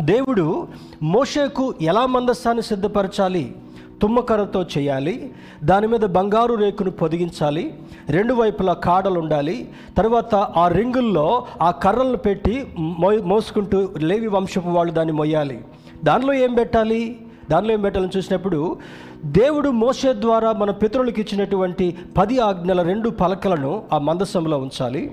[0.00, 0.68] దేవుడు
[1.02, 3.54] మోషేకు ఎలా మందస్సాన్ని సిద్ధపరచాలి?
[4.02, 5.34] తుమ్మకర్రతో చేయాలి.
[5.64, 7.74] దాని మీద బంగారు రేకును పొదిగించాలి.
[8.08, 14.92] రెండు వైపులా కాడలు ఉండాలి తర్వాత ఆ రింగుల్లో ఆ కర్రలను పెట్టి మో మోసుకుంటూ లేవి వంశపు వాళ్ళు
[14.92, 15.64] దాన్ని మొయ్యాలి.
[16.04, 17.18] దానిలో ఏం పెట్టాలి?
[17.50, 18.76] దానిలో ఏం పెట్టాలని చూసినప్పుడు
[19.24, 25.12] దేవుడు మోసే ద్వారా మన పితరులకు ఇచ్చినటువంటి పది ఆజ్ఞల రెండు పలకలను ఆ మందసంలో ఉంచాలి.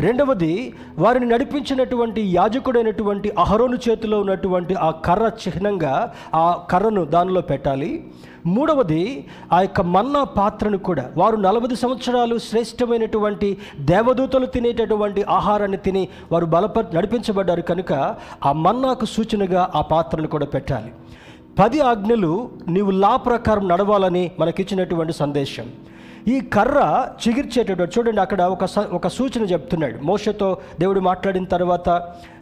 [0.00, 5.94] రెండవది వారిని నడిపించినటువంటి యాజకుడైనటువంటి అహరోను చేతిలో ఉన్నటువంటి ఆ కర్ర చిహ్నంగా
[6.34, 7.90] ఆ కర్రను దానిలో పెట్టాలి.
[8.46, 13.48] మూడవది ఆ యొక్క మన్నా పాత్రను కూడా వారు నలభై సంవత్సరాలు శ్రేష్టమైనటువంటి
[13.80, 17.92] దేవదూతలు తినేటటువంటి ఆహారాన్ని తిని వారు బలప నడిపించబడ్డారు కనుక
[18.46, 20.92] ఆ మన్నాకు సూచనగా ఆ పాత్రను కూడా పెట్టాలి.
[21.58, 25.68] పది ఆజ్ఞలు నీవు లా ప్రకారం నడవాలని మనకిచ్చినటువంటి సందేశం.
[26.28, 29.98] ఈ కర్ర చిగిర్చేటటువంటి చూడండి అక్కడ ఒక స- ఒక సూచన చెప్తున్నాడు.
[30.02, 31.88] మోషతో దేవుడు మాట్లాడిన తర్వాత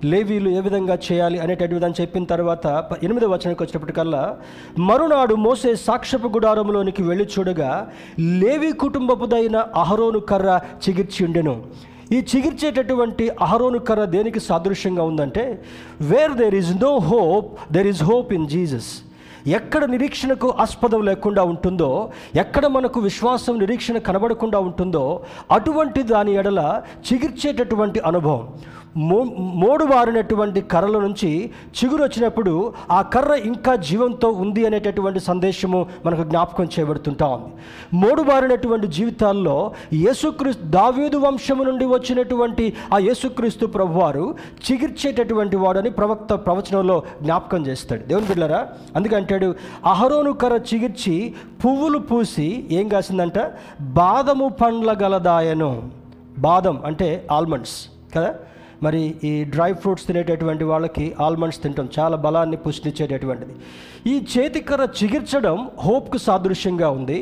[0.05, 4.37] లేవీలు ఏ విధంగా చేయాలి అనేటటువంటి విధానం చెప్పిన తర్వాత ఎనిమిదవ వచనానికి వచ్చినప్పటికల్లా
[4.79, 11.63] మరునాడు మోసే సాక్షపు గుడారంలోనికి వెళ్ళి చూడగా లేవి కుటుంబపుదైన అహరోను కర్ర చిగిర్చి ఉండెను.
[12.13, 15.63] ఈ చిగిర్చేటటువంటి అహరోను కర్ర దేనికి సాదృశ్యంగా ఉందంటే
[16.01, 19.08] where there is no hope there is hope in Jesus
[19.47, 25.23] ఎక్కడ నిరీక్షణకు ఆస్పదం లేకుండా ఉంటుందో ఎక్కడ మనకు విశ్వాసం నిరీక్షణ కనబడకుండా ఉంటుందో
[25.53, 26.83] అటువంటి దాని ఎడల
[27.13, 28.49] చిగిర్చేటటువంటి అనుభవం.
[28.97, 36.23] మో మోడు వారినటువంటి కర్రల నుంచి చిగురు వచ్చినప్పుడు ఆ కర్ర ఇంకా జీవంతో ఉంది అనేటటువంటి సందేశము మనకు
[36.23, 37.55] జ్ఞాపకం చేయబడుతుంటా ఉంది.
[37.93, 44.35] మోడు జీవితాల్లో యేసుక్రీస్తు దావీదు వంశము నుండి వచ్చినటువంటి ఆ యేసుక్రీస్తు ప్రభువారు
[44.73, 48.03] చిగిర్చేటటువంటి వాడని ప్రవక్త ప్రవచనంలో జ్ఞాపకం చేస్తాడు.
[48.03, 51.35] దేవుని బిడ్డరా అందుకంటాడు అహరోను కర్ర చిగిర్చి
[51.65, 53.39] పువ్వులు పూసి ఏం కాసిందంట?
[53.81, 55.91] బాదము పండ్ల గలదాయను.
[56.39, 58.35] బాదం అంటే ఆల్మండ్స్ కదా?
[58.83, 61.89] మరి ఈ డ్రై ఫ్రూట్స్ తినేటటువంటి వాళ్ళకి ఆల్మండ్స్ తింటాం.
[61.99, 63.55] చాలా బలాన్ని పుష్టించేటటువంటిది.
[64.13, 65.57] ఈ చేతికర్ర చిగిర్చడం
[65.87, 67.19] హోప్కు సాదృశ్యంగా ఉంది.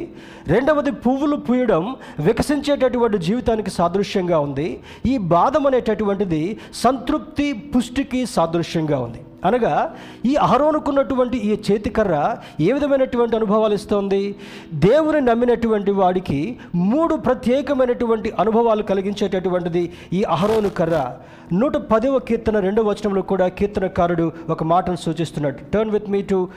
[0.55, 1.85] రెండవది పువ్వులు పూయడం
[2.29, 4.69] వికసించేటటువంటి జీవితానికి సాదృశ్యంగా ఉంది.
[5.13, 6.43] ఈ బాధం అనేటటువంటిది
[6.85, 9.23] సంతృప్తి పుష్టికి సాదృశ్యంగా ఉంది.
[9.47, 9.95] అనగా
[10.27, 14.37] ఈ అహరోనుకున్నటువంటి ఈ చేతికర్ర ఏ విధమైనటువంటి అనుభవాలు ఇస్తోంది?
[14.75, 21.17] దేవుని నమ్మినటువంటి వాడికి మూడు ప్రత్యేకమైనటువంటి అనుభవాలు కలిగించేటటువంటిది ఈ అహరోను కర్ర.
[21.53, 25.59] నూట పదవ కీర్తన రెండవ వచనంలో కూడా కీర్తనకారుడు ఒక మాటను సూచిస్తున్నాడు.
[25.73, 26.49] Turn with me to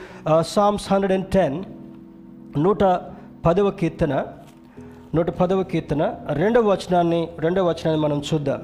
[0.48, 1.64] Psalms hundred and ten
[2.58, 2.84] నూట
[3.46, 4.24] పదవ కీర్తన
[5.16, 8.62] నూట పదవ కీర్తన రెండవ వచనాన్ని రెండవ వచనాన్ని మనం చూద్దాం.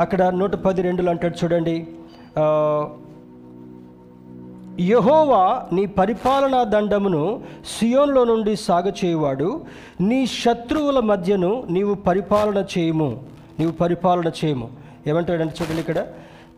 [0.00, 1.86] అక్కడ నూట పది రెండులు అంటాడు చూడండి.
[2.36, 2.86] Uh,
[4.80, 7.40] యహోవా నీ పరిపాలనా దండమును
[7.78, 9.60] సియోన్లో నుండి సాగచేయువాడు
[10.00, 13.20] నీ శత్రువుల మధ్యను నీవు పరిపాలన చేయము.
[13.58, 14.68] నీవు పరిపాలన చేయము.
[15.06, 15.98] ఏమంటాడంటే చూడండి ఇక్కడ.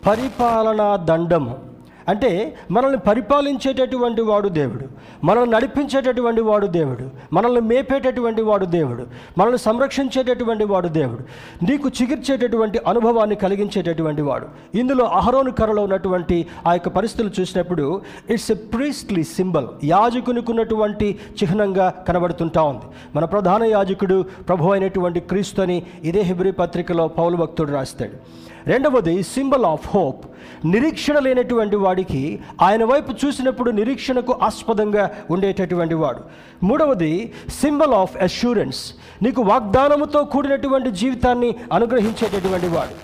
[0.06, 1.67] పరిపాలనా దండము.
[2.08, 4.84] అంటే మనల్ని పరిపాలించేటటువంటి వాడు దేవుడు
[5.24, 9.06] మనల్ని నడిపించేటటువంటి వాడు దేవుడు మనల్ని మేపేటటువంటి వాడు దేవుడు
[9.38, 11.22] మనల్ని సంరక్షించేటటువంటి వాడు దేవుడు
[11.64, 14.46] నీకు చిగిర్చేటటువంటి అనుభవాన్ని కలిగించేటటువంటి వాడు.
[14.74, 18.00] ఇందులో అహరోను కరలో ఉన్నటువంటి ఆ యొక్క పరిస్థితులు చూసినప్పుడు
[18.30, 22.84] ఇట్స్ ఎ ప్రీస్ట్లీ సింబల్ యాజకునికి ఉన్నటువంటి చిహ్నంగా కనబడుతుంటా ఉంది.
[23.14, 28.48] మన ప్రధాన యాజకుడు ప్రభు అయినటువంటి క్రీస్తు అని ఇదే హిబ్రి పత్రికలో పౌలు భక్తుడు రాస్తాడు.
[28.68, 30.24] రెండవది సింబల్ ఆఫ్ హోప్
[30.64, 36.20] నిరీక్షణ లేనటువంటి వాడికి ఆయన వైపు చూసినప్పుడు నిరీక్షణకు ఆస్పదంగా ఉండేటటువంటి వాడు.
[36.62, 42.94] మూడవది సింబల్ ఆఫ్ అష్యూరెన్స్ నీకు వాగ్దానముతో కూడినటువంటి జీవితాన్ని అనుగ్రహించేటటువంటి వాడు.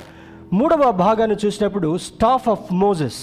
[0.54, 3.20] మూడవ భాగాన్ని చూసినప్పుడు స్టాఫ్ ఆఫ్ మోజెస్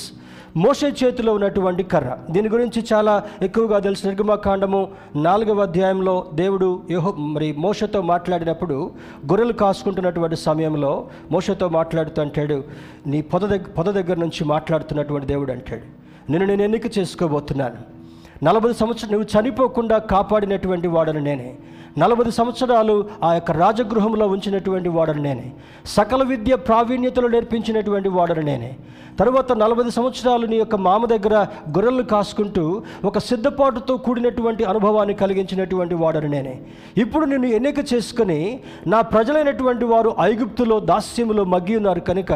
[0.57, 2.17] మోషే చేతిలో ఉన్నటువంటి కర్ర.
[2.29, 8.91] దీని గురించి చాలా ఎక్కువగా తెలిసిన నిర్గమకాండము నాలుగవ అధ్యాయంలో దేవుడు యహో మరి మోషతో మాట్లాడినప్పుడు
[9.25, 12.63] గొర్రెలు కాసుకుంటున్నటువంటి సమయంలో మోషతో మాట్లాడుతూ అంటాడు
[13.07, 16.01] నీ పొద దగ్గర పొద దగ్గర నుంచి మాట్లాడుతున్నటువంటి దేవుడు అంటాడు.
[16.31, 18.01] నేను నేను ఎన్నిక చేసుకోబోతున్నాను.
[18.45, 21.55] నలభై సంవత్సరం నువ్వు చనిపోకుండా కాపాడినటువంటి వాడను నేనే.
[21.97, 25.51] నలభై సంవత్సరాలు ఆ యొక్క రాజగృహంలో ఉంచినటువంటి వాడను నేనే.
[25.85, 28.75] సకల విద్య ప్రావీణ్యతలు నేర్పించినటువంటి వాడను నేనే.
[29.19, 31.33] తరువాత నలభై సంవత్సరాలు నీ యొక్క మామ దగ్గర
[31.69, 36.61] గొర్రెలు కాసుకుంటూ ఒక సిద్ధపాటుతో కూడినటువంటి అనుభవాన్ని కలిగించినటువంటి వాడను నేనే.
[36.97, 42.31] ఇప్పుడు నిన్ను ఎన్నిక చేసుకుని నా ప్రజలైనటువంటి వారు ఐగుప్తులో దాస్యములో మగ్గి ఉన్నారు కనుక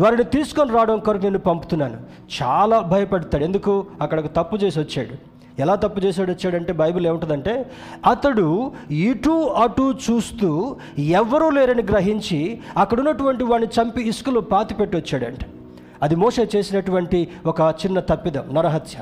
[0.00, 1.96] వారిని తీసుకొని రావడం కొరకు నేను పంపుతున్నాను.
[2.42, 3.44] చాలా భయపడతాడు.
[3.44, 3.86] ఎందుకు?
[4.00, 5.35] అక్కడికి తప్పు చేసి వచ్చాడు.
[5.58, 7.70] ఎలా తప్పు చేశాడు వచ్చాడంటే బైబిల్ ఏముంటుందంటే
[8.10, 15.46] అతడు ఇటు అటు చూస్తూ ఎవరూ లేరని గ్రహించి అక్కడ ఉన్నటువంటి వాడిని చంపి ఇసుకలో పాతిపెట్టి వచ్చాడంటే.
[16.02, 18.98] అది మోస చేసినటువంటి ఒక చిన్న తప్పిదం నరహత్య.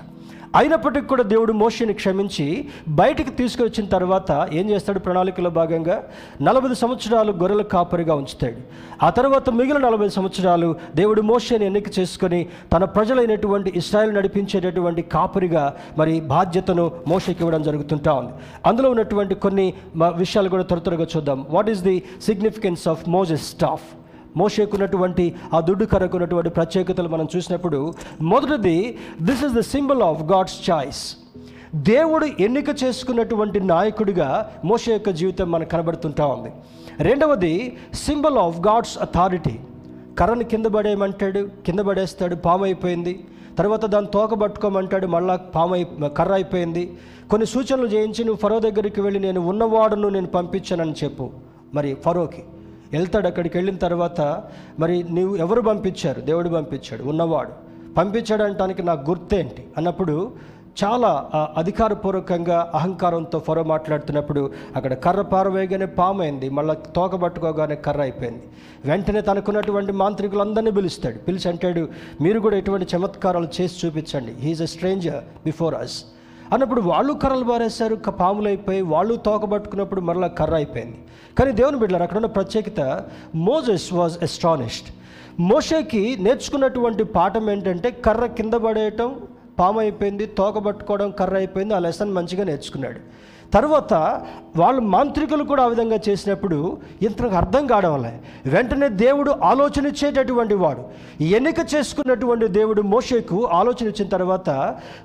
[0.54, 4.98] అయినప్పటికీ కూడా దేవుడు మోషని క్షమించి బయటికి తీసుకొచ్చిన తర్వాత ఏం చేస్తాడు?
[4.98, 6.04] ప్రణాళికలో భాగంగా
[6.42, 8.56] నలభై సంవత్సరాలు గొర్రెల కాపరిగా ఉంచుతాడు.
[9.02, 16.20] ఆ తర్వాత మిగిలిన నలభై సంవత్సరాలు దేవుడు మోషని ఎన్నిక చేసుకొని తన ప్రజలైనటువంటి ఇస్రాయల్ నడిపించేటటువంటి కాపరిగా మరి
[16.20, 18.32] బాధ్యతను మోషకి ఇవ్వడం జరుగుతుంటా ఉంది.
[18.66, 21.46] అందులో ఉన్నటువంటి కొన్ని మ- విషయాలు కూడా త్వర త్వరగా చూద్దాం.
[21.50, 24.03] What is the significance of Moses staff
[24.36, 31.16] మోషేకున్నటువంటి ఆ దుడ్డు కరకున్నటువంటి ప్రత్యేకతలు మనం చూసినప్పుడు మొదటిది this is the symbol of God's choice
[31.74, 36.52] దేవుడు ఎన్నిక చేసుకున్నటువంటి నాయకుడిగా మోష యొక్క జీవితం మనకు కనబడుతుంటా ఉంది.
[37.00, 39.58] రెండవది సింబల్ ఆఫ్ గాడ్స్ అథారిటీ
[40.18, 43.24] కర్రను కింద పడేయమంటాడు కింద పడేస్తాడు పాము అయిపోయింది
[43.58, 46.92] తర్వాత దాన్ని తోక పట్టుకోమంటాడు మళ్ళా పాము అయి కర్ర అయిపోయింది
[47.30, 51.30] కొన్ని సూచనలు చేయించి నువ్వు ఫరో దగ్గరికి వెళ్ళి నేను ఉన్నవాడును నేను పంపించానని చెప్పు.
[51.74, 52.42] మరి ఫరోకి
[52.96, 54.20] వెళ్తాడు అక్కడికి వెళ్ళిన తర్వాత
[54.78, 56.20] మరి నీవు ఎవరు పంపించారు?
[56.20, 57.52] దేవుడు పంపించాడు ఉన్నవాడు.
[57.94, 59.64] పంపించాడు అంటానికి నాకు గుర్తేంటి?
[59.76, 60.32] అన్నప్పుడు
[60.84, 61.10] చాలా
[61.56, 68.42] అధికారపూర్వకంగా అహంకారంతో ఫరో మాట్లాడుతున్నప్పుడు అక్కడ కర్ర పారవేయగానే పామైంది మళ్ళీ తోక పట్టుకోగానే కర్ర అయిపోయింది.
[68.84, 71.18] వెంటనే తనకున్నటువంటి మాంత్రికులందరినీ పిలుస్తాడు.
[71.18, 71.88] పిలిచి అంటాడు
[72.20, 74.32] మీరు కూడా ఎటువంటి చమత్కారాలు చేసి చూపించండి.
[74.38, 76.04] He is a stranger before us
[76.54, 80.98] అన్నప్పుడు వాళ్ళు కర్రలు బారేశారు పాములు అయిపోయి వాళ్ళు తోకబట్టుకున్నప్పుడు మరలా కర్ర అయిపోయింది.
[81.38, 82.80] కానీ దేవుని బిడ్డలారు అక్కడ ఉన్న ప్రత్యేకత
[83.48, 84.90] మోజెస్ వాజ్ ఎస్టానిష్డ్
[85.40, 89.08] మోషేకి నేర్చుకున్నటువంటి పాఠం ఏంటంటే కర్ర కింద పడేయటం
[89.58, 93.24] పాము అయిపోయింది తోక పట్టుకోవడం కర్ర అయిపోయింది ఆ లెసన్ మంచిగా నేర్చుకున్నాడు.
[93.54, 93.94] తర్వాత
[94.56, 98.12] వాళ్ళు మాంత్రికులు కూడా ఆ విధంగా చేసినప్పుడు ఇంతకు అర్థం కావడం వల్ల
[98.46, 100.82] వెంటనే దేవుడు ఆలోచన ఇచ్చేటటువంటి వాడు.
[101.24, 104.50] ఎన్నిక చేసుకున్నటువంటి దేవుడు మోషేకు ఆలోచన ఇచ్చిన తర్వాత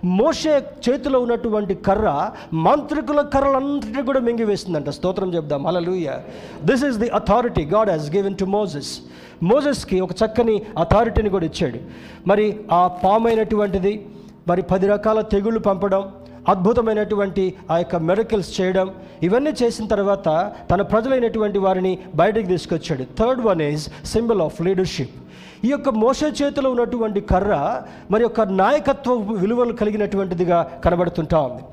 [0.03, 0.53] మోషే
[0.89, 5.67] చేతిలో ఉన్నటువంటి కర్ర మాంత్రికుల కర్రలన్నింటినీ కూడా మింగివేసిందంట స్తోత్రం చెప్దాం.
[5.67, 6.17] అలలుయ
[6.63, 8.99] this is the authority God has given to Moses
[9.43, 11.79] మోజెస్కి ఒక చక్కని అథారిటీని కూడా ఇచ్చాడు.
[12.27, 14.05] మరి ఆ పామైనటువంటిది
[14.49, 16.03] మరి పది రకాల తెగుళ్ళు పంపడం
[16.51, 18.87] అద్భుతమైనటువంటి ఆ యొక్క మెడికల్స్ చేయడం
[19.27, 20.27] ఇవన్నీ చేసిన తర్వాత
[20.71, 23.03] తన ప్రజలైనటువంటి వారిని బయటకు తీసుకొచ్చాడు.
[23.19, 25.15] Third one is symbol of leadership
[25.67, 27.53] ఈ యొక్క మోస చేతిలో ఉన్నటువంటి కర్ర
[28.11, 31.63] మరి యొక్క నాయకత్వ విలువలు కలిగినటువంటిదిగా కనబడుతుంటా ఉంది.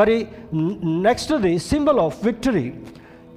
[0.00, 0.16] మరి
[1.08, 2.66] నెక్స్ట్ది సింబల్ ఆఫ్ విక్టరీ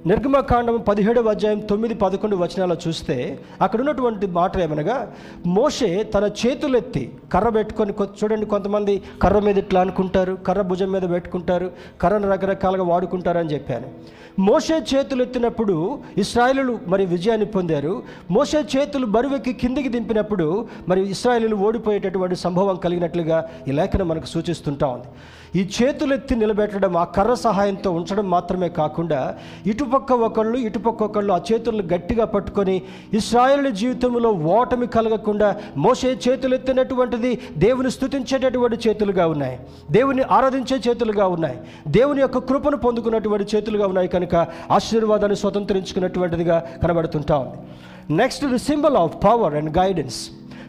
[0.06, 3.16] నిర్గమకాండం పదిహేడవ అధ్యాయం తొమ్మిది పదకొండు వచనాలు చూస్తే
[3.60, 5.12] అక్కడ ఉన్నటువంటి మాట ఏమనగా
[5.46, 11.70] మోషే తన చేతులెత్తి కర్ర పెట్టుకొని చూడండి కొంతమంది కర్ర మీద ఇట్లా అనుకుంటారు కర్ర భుజం మీద పెట్టుకుంటారు
[12.02, 13.88] కర్రను రకరకాలుగా వాడుకుంటారు అని చెప్పాను.
[14.38, 18.02] మోషే చేతులు ఎత్తినప్పుడు ఇస్రాయలు మరి విజయాన్ని పొందారు.
[18.30, 25.06] మోషే చేతులు బరువెక్కి కిందికి దింపినప్పుడు మరి ఇస్రాయలు ఓడిపోయేటటువంటి సంభవం కలిగినట్లుగా ఈ లేఖనం మనకు సూచిస్తుంటా ఉంది.
[25.58, 29.20] ఈ చేతులెత్తి నిలబెట్టడం ఆ కర్ర సహాయంతో ఉంచడం మాత్రమే కాకుండా
[29.72, 32.76] ఇటుపక్క ఒకళ్ళు ఇటుపక్క ఒకళ్ళు ఆ చేతులను గట్టిగా పట్టుకొని
[33.20, 39.58] ఇస్రాయేల్ జీవితంలో ఓటమి కలగకుండా మోసే చేతులెత్తినటువంటిది దేవుని స్తుతించేటటువంటి చేతులుగా ఉన్నాయి.
[39.90, 41.58] దేవుని ఆరాధించే చేతులుగా ఉన్నాయి.
[41.88, 44.34] దేవుని యొక్క కృపను పొందుకున్నటువంటి చేతులుగా ఉన్నాయి కనుక
[44.78, 47.58] ఆశీర్వాదాన్ని స్వతంత్రించుకున్నటువంటిదిగా కనబడుతుంటా ఉంది.
[48.20, 50.20] Next the symbol of power and guidance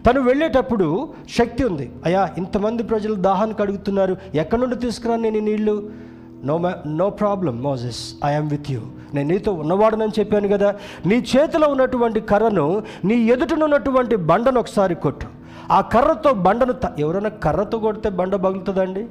[0.08, 1.92] తను వెళ్ళేటప్పుడు శక్తి ఉంది.
[2.06, 5.92] అయ్యా ఇంతమంది ప్రజలు దాహానికి అడుగుతున్నారు ఎక్కడి నుండి తీసుకురాను నేను నీళ్ళు నీళ్ళు?
[6.46, 8.82] No no problem Moses I'm with you
[9.14, 10.76] నేను నీతో ఉన్నవాడనని చెప్పాను కదా.
[11.06, 15.28] నీ చేతిలో ఉన్నటువంటి కర్రను నీ ఎదుటనున్నటువంటి బండను ఒకసారి కొట్టు.
[15.72, 19.06] ఆ కర్రతో బండను త- ఎవరైనా కర్రతో కొడితే బండ పగులుతుందండి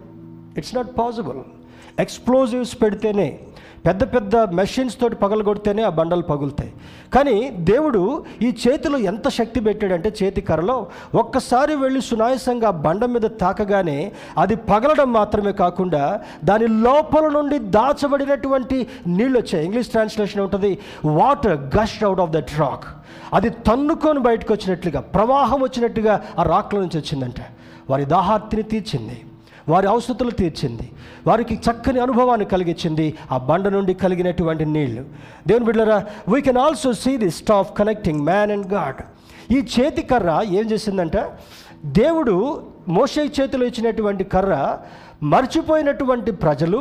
[0.58, 1.38] ఇట్స్ నాట్ పాసిబుల్
[2.00, 3.38] ఎక్స్ప్లోజివ్స్ పెడితేనే
[3.86, 6.72] పెద్ద పెద్ద మెషిన్స్ తోటి పగలగొడితేనే ఆ బండలు పగులుతాయి.
[7.14, 13.22] కానీ దేవుడు ఈ చేతిలో ఎంత శక్తి పెట్టాడంటే చేతి కర్రలో ఒక్కసారి వెళ్ళి సునాయసంగా ఆ బండ మీద
[13.22, 19.64] తాకగానే అది పగలడం మాత్రమే కాకుండా దాని లోపల నుండి దాచబడినటువంటి నీళ్ళు వచ్చాయి.
[19.64, 22.84] ఇంగ్లీష్ ట్రాన్స్లేషన్ ఉంటుంది water gushed out of that rock
[23.34, 27.40] అది తన్నుకొని బయటకు వచ్చినట్లుగా ప్రవాహం వచ్చినట్టుగా ఆ రాక్ల నుంచి వచ్చిందంట.
[27.90, 29.20] వారి దాహార్తిని తీర్చింది.
[29.70, 30.86] వారి అవసరతలు తీర్చింది.
[31.26, 33.06] వారికి చక్కని అనుభవాన్ని కలిగించింది.
[33.32, 35.04] ఆ బండ నుండి కలిగినటువంటి నీళ్ళు.
[35.46, 35.98] దేవుని బిడ్డరా
[36.28, 39.02] we can also see the staff connecting man and God
[39.52, 41.16] ఈ చేతి కర్ర ఏం చేసిందంట?
[41.84, 44.78] దేవుడు మోషే చేతిలో ఇచ్చినటువంటి కర్ర
[45.22, 46.80] మర్చిపోయినటువంటి ప్రజలు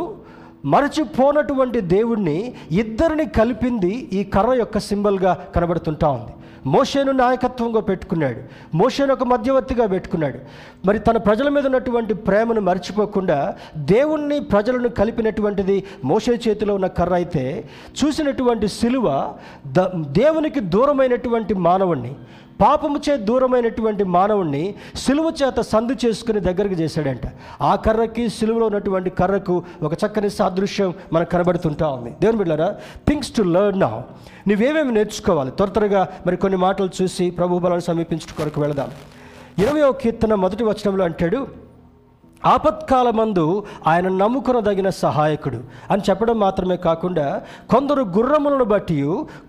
[0.65, 6.33] మరచిపోనటువంటి దేవుణ్ణి ఇద్దరిని కలిపింది ఈ కర్ర యొక్క సింబల్గా కనబడుతుంటా ఉంది.
[6.65, 8.39] మోషేను నాయకత్వంగా పెట్టుకున్నాడు.
[8.75, 10.39] మోషేను ఒక మధ్యవర్తిగా పెట్టుకున్నాడు.
[10.85, 17.65] మరి తన ప్రజల మీద ఉన్నటువంటి ప్రేమను మర్చిపోకుండా దేవుణ్ణి ప్రజలను కలిపినటువంటిది మోషే చేతిలో ఉన్న కర్ర అయితే
[18.03, 19.33] చూసినటువంటి సిలువ
[19.67, 22.15] ద దేవునికి దూరమైనటువంటి మానవుణ్ణి
[22.61, 27.21] పాపము చే దూరమైనటువంటి మానవుణ్ణి సిలువ చేత సందు చేసుకుని దగ్గరికి చేశాడంట.
[27.61, 32.09] ఆ కర్రకి సిలువలో ఉన్నటువంటి కర్రకు ఒక చక్కని సాదృశ్యం మనకు కనబడుతుంటా ఉంది.
[32.09, 32.75] దేవుని బిడ్డారా
[33.07, 33.99] థింగ్స్ టు లెర్న్ నౌ
[34.47, 35.51] నువ్వేమేమి నేర్చుకోవాలి?
[35.51, 38.91] త్వర త్వరగా మరి కొన్ని మాటలు చూసి ప్రభు బలాన్ని సమీపించడం కొరకు వెళదాం.
[39.57, 41.68] ఇరవయో కీర్తన మొదటి వచనంలో అంటాడు
[42.43, 45.59] ఆపత్కాలమందు ఆయన నమ్ముకునదగిన సహాయకుడు
[45.91, 48.97] అని చెప్పడం మాత్రమే కాకుండా కొందరు గుర్రములను బట్టి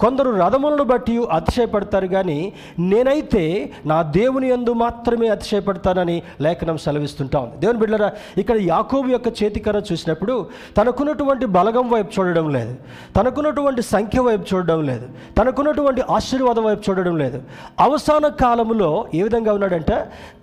[0.01, 7.57] కొందరు రథములను బట్టి అతిశయపడతారు కానీ నేనైతే నా దేవుని యందు మాత్రమే అతిశయపడతానని లేఖనం సెలవిస్తుంటా ఉంది.
[7.61, 12.75] దేవుని బిడ్డరా ఇక్కడ యాకోబు యొక్క చేతికర చూసినప్పుడు తనకున్నటువంటి బలగం వైపు చూడడం లేదు
[13.17, 17.43] తనకున్నటువంటి సంఖ్య వైపు చూడడం లేదు తనకున్నటువంటి ఆశీర్వాదం వైపు చూడడం లేదు.
[17.81, 19.99] అవసాన కాలంలో ఏ విధంగా ఉన్నాడంటే?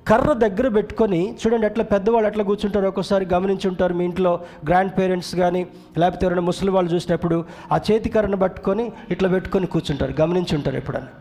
[0.07, 4.31] కర్ర దగ్గర పెట్టుకొని చూడండి ఎట్లా పెద్దవాళ్ళు ఎట్లా కూర్చుంటారు ఒక్కోసారి గమనించి ఉంటారు మీ ఇంట్లో
[4.67, 5.61] గ్రాండ్ పేరెంట్స్ కానీ
[5.97, 7.37] లేకపోతే ఎవరైనా ముసలి వాళ్ళు చూసినప్పుడు
[7.71, 11.11] ఆ చేతి కర్రను పట్టుకొని ఇట్లా పెట్టుకొని కూర్చుంటారు గమనించి ఉంటారు ఎప్పుడన్నా.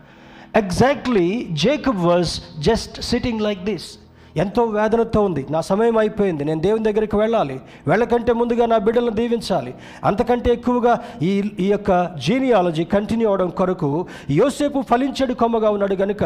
[0.55, 1.25] Exactly
[1.63, 3.89] Jacob was just sitting like this
[4.37, 5.45] ఎంతో వేదనతో ఉంది.
[5.49, 6.45] నా సమయం అయిపోయింది.
[6.45, 7.61] నేను దేవుని దగ్గరికి వెళ్ళాలి.
[7.87, 9.73] వెళ్ళకంటే ముందుగా నా బిడ్డలను దీవించాలి.
[10.03, 16.23] అంతకంటే ఎక్కువగా ఈ ఈ యొక్క జీనియాలజీ కంటిన్యూ అవడం కొరకు యోసేపు ఫలించడు కొమ్మగా ఉన్నాడు కనుక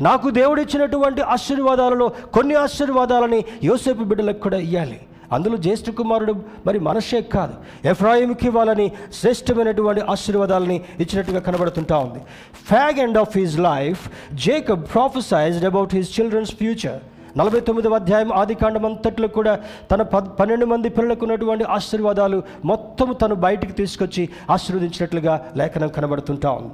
[0.00, 5.00] నాకు దేవుడిచ్చినటువంటి ఆశీర్వాదాలలో కొన్ని ఆశీర్వాదాలని యోసేపు బిడ్డలకు కూడా ఇవ్వాలి
[5.32, 6.34] అందులో జ్యేష్ఠ కుమారుడు
[6.66, 7.54] మరి మనషే కాదు.
[7.84, 12.20] ఎఫ్రాయింకి ఇవ్వాలని శ్రేష్టమైనటువంటి ఆశీర్వాదాలని ఇచ్చినట్టుగా కనబడుతుంటా ఉంది.
[12.66, 14.02] Fag end of his life
[14.34, 17.00] Jacob prophesied about his children's future
[17.38, 19.52] నలభై తొమ్మిదవ అధ్యాయం ఆది కాండం అంతట్లో కూడా
[19.90, 22.38] తన పద్ పన్నెండు మంది పిల్లలకు ఉన్నటువంటి ఆశీర్వాదాలు
[22.72, 26.70] మొత్తం తను బయటికి తీసుకొచ్చి ఆశీర్వదించినట్లుగా లేఖనం కనబడుతుంటాం.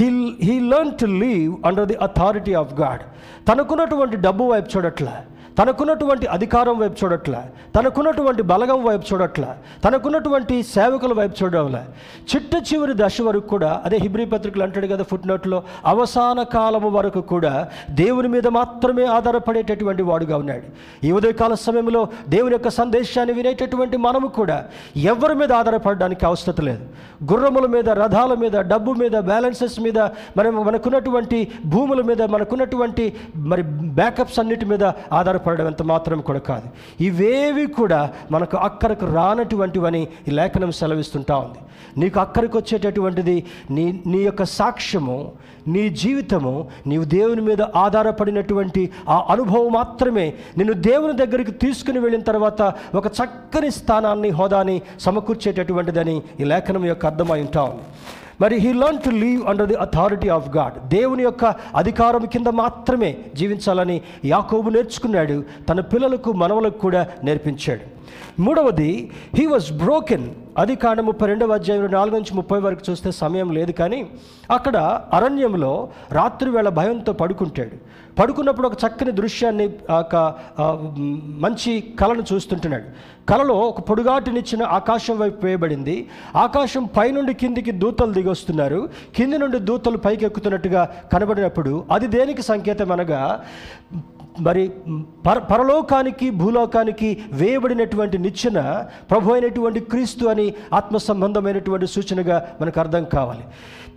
[0.00, 0.06] He
[0.46, 3.02] he learn to live under the authority of God
[3.48, 5.16] తనకున్నటువంటి డబ్బు వైపు చూడట్లే.
[5.58, 7.42] తనకున్నటువంటి అధికారం వైపు చూడట్ల
[7.76, 9.44] తనకున్నటువంటి బలగం వైపు చూడట్ల
[9.84, 11.82] తనకున్నటువంటి సేవకుల వైపు చూడడంలే
[12.30, 17.20] చిట్ట చివరి దశ వరకు కూడా అదే హిబ్రీ పత్రికలు అంటాడు కదా ఫుట్ నోట్లో అవసాన కాలము వరకు
[17.20, 20.66] కూడా దేవుని మీద మాత్రమే ఆధారపడేటటువంటి వాడుగా ఉన్నాడు.
[21.06, 24.64] ఈ ఉదయకాల సమయంలో దేవుని యొక్క సందేశాన్ని వినేటటువంటి మనము కూడా
[24.96, 26.84] ఎవరి మీద ఆధారపడడానికి అవసరం లేదు.
[27.32, 29.98] గుర్రముల మీద రథాల మీద డబ్బు మీద బ్యాలెన్సెస్ మీద
[30.36, 33.62] మనం మనకున్నటువంటి భూముల మీద మనకున్నటువంటి మరి
[34.00, 36.68] బ్యాకప్స్ అన్నిటి మీద ఆధార ఎంత మాత్రం కూడా కాదు.
[37.00, 41.58] ఇవేవి కూడా మనకు అక్కరకు రానటువంటివని ఈ లేఖనం సెలవిస్తుంటా ఉంది.
[41.98, 45.32] నీకు అక్కడికి వచ్చేటటువంటిది నీ నీ యొక్క సాక్ష్యము
[45.68, 52.62] నీ జీవితము నీవు దేవుని మీద ఆధారపడినటువంటి ఆ అనుభవం మాత్రమే నిన్ను దేవుని దగ్గరికి తీసుకుని వెళ్ళిన తర్వాత
[52.94, 57.82] ఒక చక్కని స్థానాన్ని హోదాని సమకూర్చేటటువంటిదని ఈ లేఖనం యొక్క అర్థమై ఉంటా ఉంది.
[58.42, 61.44] మరి he learn to live under the authority of God దేవుని యొక్క
[61.80, 65.36] అధికారం కింద మాత్రమే జీవించాలని యాకోబు నేర్చుకున్నాడు.
[65.68, 67.84] తన పిల్లలకు మనవలకు కూడా నేర్పించాడు.
[68.42, 70.26] మూడవది హీ వాజ్ బ్రోకెన్
[70.58, 74.00] అది కాండ ముప్పై రెండవ అధ్యాయం నాలుగు నుంచి ముప్పై వరకు చూస్తే సమయం లేదు కానీ
[74.50, 74.76] అక్కడ
[75.12, 75.72] అరణ్యంలో
[76.12, 77.76] రాత్రి వేళ భయంతో పడుకుంటాడు.
[78.20, 80.16] పడుకున్నప్పుడు ఒక చక్కని దృశ్యాన్ని ఒక
[81.44, 82.86] మంచి కళను చూస్తుంటున్నాడు.
[83.30, 85.96] కళలో ఒక పొడుగాటినిచ్చిన ఆకాశం వైపు వేయబడింది.
[86.36, 88.80] ఆకాశం పైనుండి కిందికి దూతలు దిగొస్తున్నారు.
[89.16, 93.20] కింది నుండి దూతలు పైకి ఎక్కుతున్నట్టుగా కనబడినప్పుడు అది దేనికి సంకేతం అనగా
[94.40, 94.70] మరి
[95.26, 103.44] పర పరలోకానికి భూలోకానికి వేయబడినటువంటి నిచ్చెన ప్రభు అయినటువంటి క్రీస్తు అని ఆత్మ సంబంధమైనటువంటి సూచనగా మనకు అర్థం కావాలి.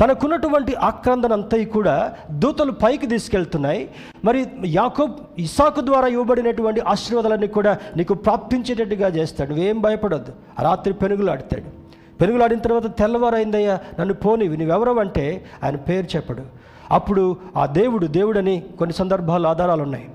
[0.02, 3.90] తనకున్నటువంటి ఆక్రందన అంతా కూడా దూతలు పైకి తీసుకెళ్తున్నాయి.
[4.26, 9.50] మరి యాకోబ్ ఇసాకు ద్వారా ఇవ్వబడినటువంటి ఆశీర్వాదాలన్నీ కూడా నీకు ప్రాప్తించేటట్టుగా చేస్తాడు.
[9.50, 10.32] నువ్వేం భయపడొద్దు.
[10.62, 11.84] రాత్రి పెనుగులాడతాడు.
[12.22, 16.63] పెనుగులాడిన తర్వాత తెల్లవారైందయ్యా నన్ను పోనివి నువ్వెవరవంటే ఆయన పేరు చెప్పడు.
[16.94, 17.24] అప్పుడు
[17.58, 20.06] ఆ దేవుడు దేవుడని కొన్ని సందర్భాలు ఆధారాలు ఉన్నాయి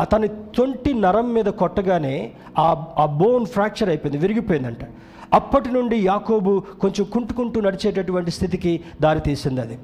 [0.00, 2.14] అతని తొంటి నరం మీద కొట్టగానే
[2.58, 2.66] ఆ
[2.98, 4.84] ఆ బోన్ ఫ్రాక్చర్ అయిపోయింది విరిగిపోయిందంట.
[5.34, 9.78] అప్పటి నుండి యాకోబు కొంచెం కుంటుకుంటూ నడిచేటటువంటి స్థితికి దారితీసింది అది.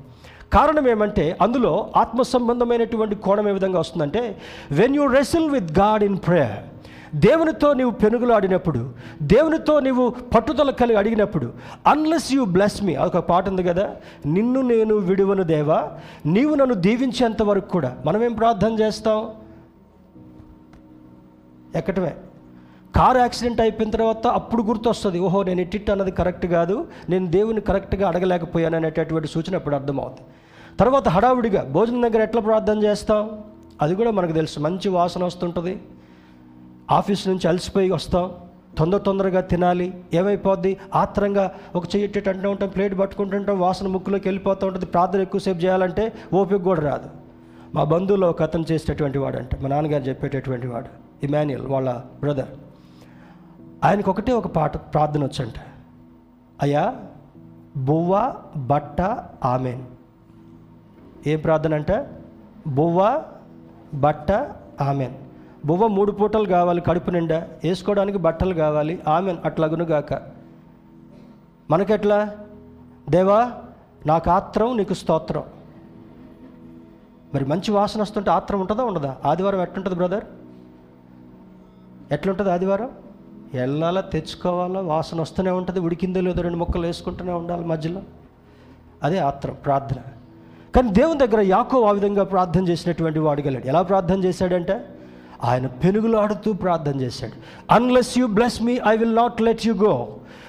[0.53, 4.23] కారణం ఏమంటే అందులో ఆత్మ సంబంధమైనటువంటి కోణం ఏ విధంగా వస్తుందంటే
[4.71, 6.57] when you wrestle with God in prayer
[7.15, 8.91] దేవునితో నీవు పెనుగులు ఆడినప్పుడు
[9.23, 11.53] దేవునితో నీవు పట్టుదల కలిగి అడిగినప్పుడు
[11.87, 13.97] అన్లెస్ యూ బ్లెస్ మీ అదొక పాట ఉంది కదా
[14.27, 15.93] నిన్ను నేను విడువను దేవా
[16.27, 19.31] నీవు నన్ను దీవించేంత వరకు కూడా మనం ఏం ప్రార్థన చేస్తాం?
[21.75, 22.15] ఎక్కటమే.
[22.97, 28.09] కారు యాక్సిడెంట్ అయిపోయిన తర్వాత అప్పుడు గుర్తొస్తుంది ఓహో నేను ఇట్టిట్ అన్నది కరెక్ట్ కాదు నేను దేవుని కరెక్ట్గా
[28.09, 30.29] అడగలేకపోయాను అనేటటువంటి సూచన అప్పుడు అర్థమవుతుంది
[30.81, 33.39] తర్వాత హడావుడిగా భోజనం దగ్గర ఎట్లా ప్రార్థన చేస్తాం?
[33.83, 35.79] అది కూడా మనకు తెలుసు మంచి వాసన వస్తుంటుంది.
[36.91, 38.31] ఆఫీస్ నుంచి అలసిపోయి వస్తాం.
[38.79, 40.05] తొందర తొందరగా తినాలి.
[40.15, 40.77] ఏమైపోద్ది?
[40.95, 44.87] ఆత్రంగా ఒక చెయ్యట్టేట అంటూ ఉంటాం ప్లేట్ పట్టుకుంటుంటాం వాసన ముక్కులోకి వెళ్ళిపోతూ ఉంటుంది.
[44.87, 47.11] ప్రార్థన ఎక్కువసేపు చేయాలంటే ఓపిక కూడా రాదు.
[47.75, 50.87] మా బంధువులో ఒక అతను చేసేటటువంటి వాడు అంటే మా నాన్నగారు చెప్పేటటువంటి వాడు
[51.23, 52.49] ఇమాన్యుయల్ వాళ్ళ బ్రదర్.
[53.85, 55.55] ఆయనకు ఒకటే ఒక పాట ప్రార్థన వచ్చంట.
[56.63, 56.95] అయ్యా
[57.77, 59.01] బువ్వ బట్ట
[59.45, 59.83] ఆమెన్.
[61.27, 62.07] ఏం ప్రార్థన అంటే?
[62.67, 63.23] బువ్వ
[63.95, 64.33] బట్ట
[64.81, 65.15] ఆమెన్.
[65.67, 67.49] బువ్వ మూడు పూటలు కావాలి కడుపు నిండా.
[67.65, 69.03] వేసుకోవడానికి బట్టలు కావాలి.
[69.09, 70.23] ఆమె అట్లాగునుగాక
[71.71, 72.37] మనకెట్లా?
[73.11, 73.53] దేవా
[74.07, 75.43] నాకు ఆత్రం నీకు స్తోత్రం.
[77.35, 79.17] మరి మంచి వాసన వస్తుంటే ఆత్రం ఉంటుందా ఉండదా?
[79.25, 80.25] ఆదివారం ఎట్లుంటుంది బ్రదర్?
[82.13, 82.91] ఎట్లుంటుంది ఆదివారం?
[83.55, 84.81] వెళ్ళాలా తెచ్చుకోవాలా?
[84.81, 88.03] వాసన వస్తూనే ఉంటుంది ఉడికిందో లేదో రెండు ముక్కలు వేసుకుంటూనే ఉండాలి మధ్యలో.
[89.03, 89.97] అదే ఆత్రం ప్రార్థన.
[90.77, 93.67] కానీ దేవుని దగ్గర యాకో ఆ విధంగా ప్రార్థన చేసినటువంటి వాడు గలడు.
[93.67, 94.96] ఎలా ప్రార్థన చేశాడంటే
[95.45, 97.37] ఆయన పెనుగులాడుతూ ప్రార్థన చేశాడు.
[97.71, 100.09] Unless you bless me I will not let you go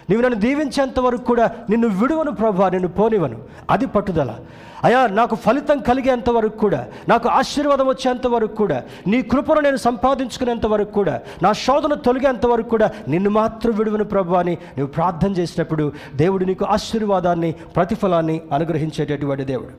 [0.10, 3.38] నీవు నన్ను దీవించేంత వరకు కూడా నిన్ను విడువను ప్రభా నిన్ను పోనివను
[3.70, 4.36] అది పట్టుదల.
[4.84, 10.66] అయా నాకు ఫలితం కలిగేంత వరకు కూడా నాకు ఆశీర్వాదం వచ్చేంత వరకు కూడా నీ కృపను నేను సంపాదించుకునేంత
[10.66, 15.92] వరకు కూడా నా శోధన తొలగేంత వరకు కూడా నిన్ను మాత్రం విడువను ప్రభు అని నువ్వు ప్రార్థన చేసినప్పుడు
[16.16, 19.74] దేవుడు నీకు ఆశీర్వాదాన్ని ప్రతిఫలాన్ని అనుగ్రహించేటటువంటి దేవుడు.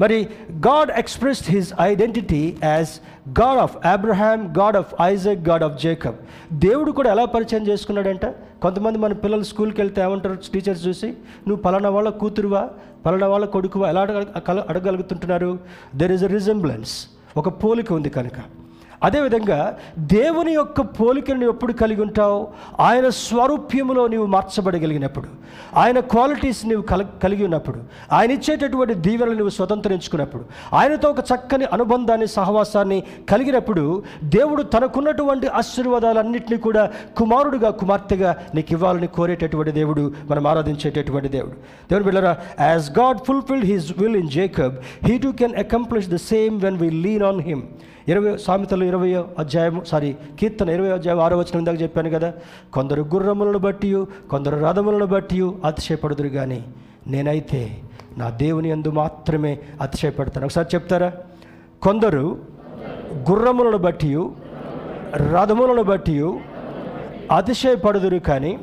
[0.00, 2.88] మరి God expressed his identity as
[3.28, 6.14] God of Abraham God of Isaac God of Jacob
[6.52, 8.26] దేవుడు కూడా ఎలా పరిచయం చేసుకున్నాడంట?
[8.62, 11.06] కొంతమంది మన పిల్లలు స్కూల్కి వెళ్తే ఏమంటారు టీచర్స్ చూసి
[11.46, 12.70] నువ్వు పలానా వాళ్ళ కూతురువా?
[13.06, 13.88] పలానా వాళ్ళ కొడుకువా?
[13.88, 15.58] ఎలా అడగ అడగలుగుతుంటున్నారు?
[15.94, 18.63] దెర్ ఇస్ అ రిజంబ్లెన్స్ ఒక పోలిక ఉంది కనుక.
[19.02, 22.48] అదేవిధంగా దేవుని యొక్క పోలికను నువ్వు ఎప్పుడు కలిగి ఉంటావు?
[22.80, 25.26] ఆయన స్వరూప్యములో నీవు మార్చబడగలిగినప్పుడు
[25.76, 27.78] ఆయన క్వాలిటీస్ నీవు కల కలిగి ఉన్నప్పుడు
[28.12, 36.90] ఆయన ఇచ్చేటటువంటి దీవెనలు నువ్వు స్వతంత్రించుకున్నప్పుడు ఆయనతో ఒక చక్కని అనుబంధాన్ని సహవాసాన్ని కలిగినప్పుడు దేవుడు తనకున్నటువంటి ఆశీర్వాదాలన్నింటినీ కూడా
[37.16, 41.52] కుమారుడుగా కుమార్తెగా నీకు ఇవ్వాలని కోరేటటువంటి దేవుడు మనం ఆరాధించేటటువంటి దేవుడు.
[41.90, 44.74] దేవుడు బిళ్ళరా as God fulfilled his will in Jacob
[45.04, 47.62] he too can accomplish the same when we lean on him
[48.08, 52.32] ఇరవై సామెతలు ఇరవై అధ్యాయం సారీ కీర్తన ఇరవై అధ్యాయం ఆరో వచ్చిన ఇందాక చెప్పాను కదా.
[52.72, 56.64] కొందరు గుర్రములను బట్టి కొందరు రథములను బట్టి అతిశయపడుదురు కానీ
[57.06, 57.80] నేనైతే
[58.18, 60.46] నా దేవుని యందు మాత్రమే అతిశయపడతాను.
[60.46, 61.12] ఒకసారి చెప్తారా?
[61.82, 62.38] కొందరు
[63.30, 64.14] గుర్రములను బట్టి
[65.32, 66.22] రథములను బట్టి
[67.36, 68.58] అతిశయపడుదురు కానీ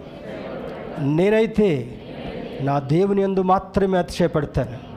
[1.00, 2.00] నేనైతే
[2.62, 4.92] నా దేవుని యందు మాత్రమే అతిశయపడతాను.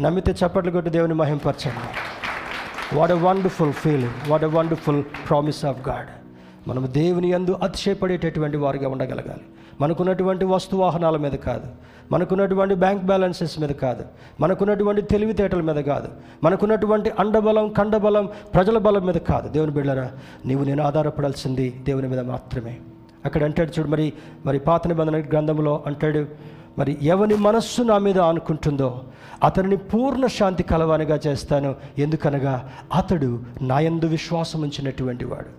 [0.00, 2.19] నమ్మితే చప్పట్లు కొట్టి దేవుని మహింపరచండి.
[2.94, 6.06] What a wonderful feeling what a wonderful promise of God
[6.68, 9.40] మనం దేవుని యందు అతిశయపడేటటువంటి వారిగా ఉండగలగాలి.
[9.80, 11.66] మనకున్నటువంటి వస్తు వాహనాల మీద కాదు.
[12.12, 14.04] మనకున్నటువంటి బ్యాంక్ బ్యాలెన్సెస్ మీద కాదు.
[14.40, 16.08] మనకున్నటువంటి తెలివితేటల మీద కాదు.
[16.44, 19.48] మనకున్నటువంటి అండబలం కండబలం ప్రజల బలం మీద కాదు.
[19.48, 20.10] దేవుని బిళ్ళరా
[20.46, 22.76] నీవు నేను ఆధారపడాల్సింది దేవుని మీద మాత్రమే.
[23.24, 24.12] అక్కడ అంటాడు చూడు మరి
[24.46, 26.26] మరి పాత నిబంధన గ్రంథంలో అంటాడు
[26.78, 29.00] మరి ఎవని మనస్సు నా మీద ఆనుకుంటుందో
[29.42, 31.74] అతనిని పూర్ణ శాంతి కలవానిగా చేస్తాను.
[31.98, 35.50] ఎందుకనగా అతడు నాయందు విశ్వాసం ఉంచినటువంటి వాడు.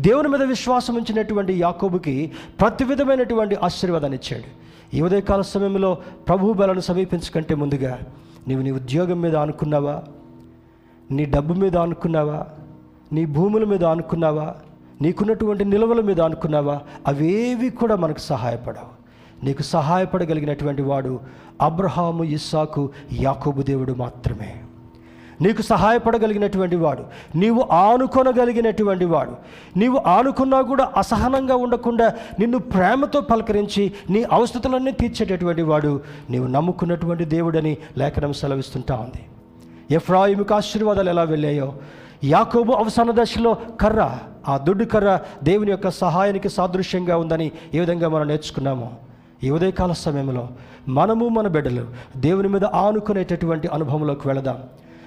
[0.00, 4.48] దేవుని మీద విశ్వాసం ఉంచినటువంటి యాకోబుకి ప్రతి విధమైనటువంటి ఆశీర్వాదాన్ని ఇచ్చాడు.
[4.96, 5.94] ఈ ఉదయకాల సమయంలో
[6.28, 7.98] ప్రభు బలను సమీపించకంటే ముందుగా
[8.48, 10.02] నీవు నీ ఉద్యోగం మీద అనుకున్నావా
[11.10, 12.46] నీ డబ్బు మీద అనుకున్నావా
[13.12, 14.54] నీ భూముల మీద అనుకున్నావా
[15.02, 18.95] నీకున్నటువంటి నిల్వల మీద అనుకున్నావా అవేవి కూడా మనకు సహాయపడవు.
[19.44, 21.20] నీకు సహాయపడగలిగినటువంటి వాడు
[21.62, 24.54] అబ్రహాము ఇస్సాకు యాకోబు దేవుడు మాత్రమే.
[25.40, 27.04] నీకు సహాయపడగలిగినటువంటి వాడు
[27.38, 29.36] నీవు ఆనుకొనగలిగినటువంటి వాడు
[29.76, 37.76] నీవు ఆనుకున్నా కూడా అసహనంగా ఉండకుండా నిన్ను ప్రేమతో పలకరించి నీ అవసరతలన్నీ తీర్చేటటువంటి వాడు నీవు నమ్ముకున్నటువంటి దేవుడని
[37.98, 39.26] లేఖనం సెలవిస్తుంటా ఉంది.
[39.94, 41.74] ఎఫ్రాయిముకు ఆశీర్వాదాలు ఎలా వెళ్ళాయో?
[42.24, 44.18] యాకోబు అవసాన దశలో కర్ర
[44.48, 48.92] ఆ దుడ్డు కర్ర దేవుని యొక్క సహాయానికి సాదృశ్యంగా ఉందని ఏ విధంగా మనం నేర్చుకున్నామో?
[49.46, 50.44] ఈ ఉదయకాల సమయంలో
[50.98, 51.84] మనము మన బిడ్డలు
[52.26, 54.58] దేవుని మీద ఆనుకునేటటువంటి అనుభవంలోకి వెళదాం.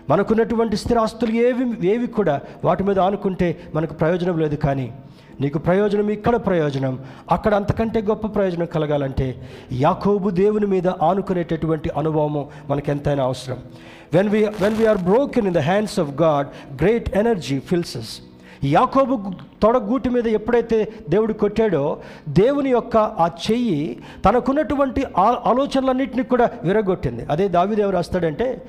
[0.10, 4.88] మనకున్నటువంటి స్థిరాస్తులు ఏవి ఏవి కూడా వాటి మీద ఆనుకుంటే మనకు ప్రయోజనం లేదు కానీ
[5.42, 6.94] నీకు ప్రయోజనం ఇక్కడ ప్రయోజనం
[7.32, 9.28] అక్కడ అంతకంటే గొప్ప ప్రయోజనం కలగాలంటే
[9.82, 13.60] యాకోబు దేవుని మీద ఆనుకునేటటువంటి అనుభవము మనకు ఎంతైనా అవసరం
[14.14, 16.50] when we when we are broken in the hands of God
[16.82, 18.12] great energy fills
[18.64, 27.26] యాకోబు తొడగూటి మీద ఎప్పుడైతే దేవుడు కొట్టాడో దేవుని యొక్క ఆ చెయ్యి తనకున్నటువంటి ఆ ఆలోచనలన్నింటినీ కూడా విరగొట్టింది.
[27.30, 28.62] అదే దావిదేవు రాస్తాడంటే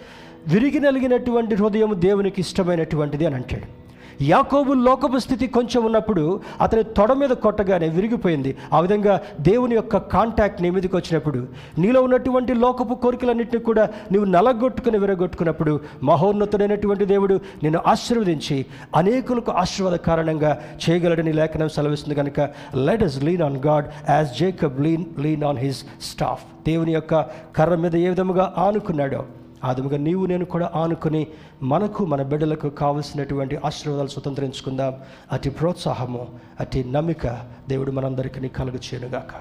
[0.48, 3.89] విరిగి నలిగినటువంటి హృదయం దేవునికి ఇష్టమైనటువంటిది అని అంటాడు.
[4.20, 8.56] యాకోబు లోకపు స్థితి కొంచెం ఉన్నప్పుడు అతని తొడ మీద కొట్టగానే విరిగిపోయింది.
[8.72, 11.48] ఆ విధంగా దేవుని యొక్క కాంటాక్ట్ నీ మీదకి వచ్చినప్పుడు
[11.78, 18.66] నీలో ఉన్నటువంటి లోకపు కోరికలన్నింటినీ కూడా నువ్వు నలగొట్టుకుని విరగొట్టుకున్నప్పుడు మహోన్నతుడైనటువంటి దేవుడు నిన్ను ఆశీర్వదించి
[18.96, 20.58] అనేకులకు ఆశీర్వాద కారణంగా
[20.88, 22.40] చేయగలడని లేఖనం సెలవిస్తుంది కనుక
[22.74, 27.14] let us lean on God as Jacob lean lean on his staff దేవుని యొక్క
[27.56, 29.24] కర్ర మీద ఏ విధముగా ఆనుకున్నాడో
[29.64, 31.26] ఆదముగా నీవు నేను కూడా ఆనుకుని
[31.62, 34.94] మనకు మన బిడ్డలకు కావలసినటువంటి ఆశీర్వాదాలు స్వతంత్రించుకుందాం.
[35.32, 36.28] అతి ప్రోత్సాహము
[36.60, 37.26] అతి నమ్మిక
[37.68, 39.34] దేవుడు మనందరికీ కలుగు చేయనుగాక.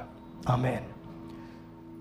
[0.50, 0.99] ఆమెన్.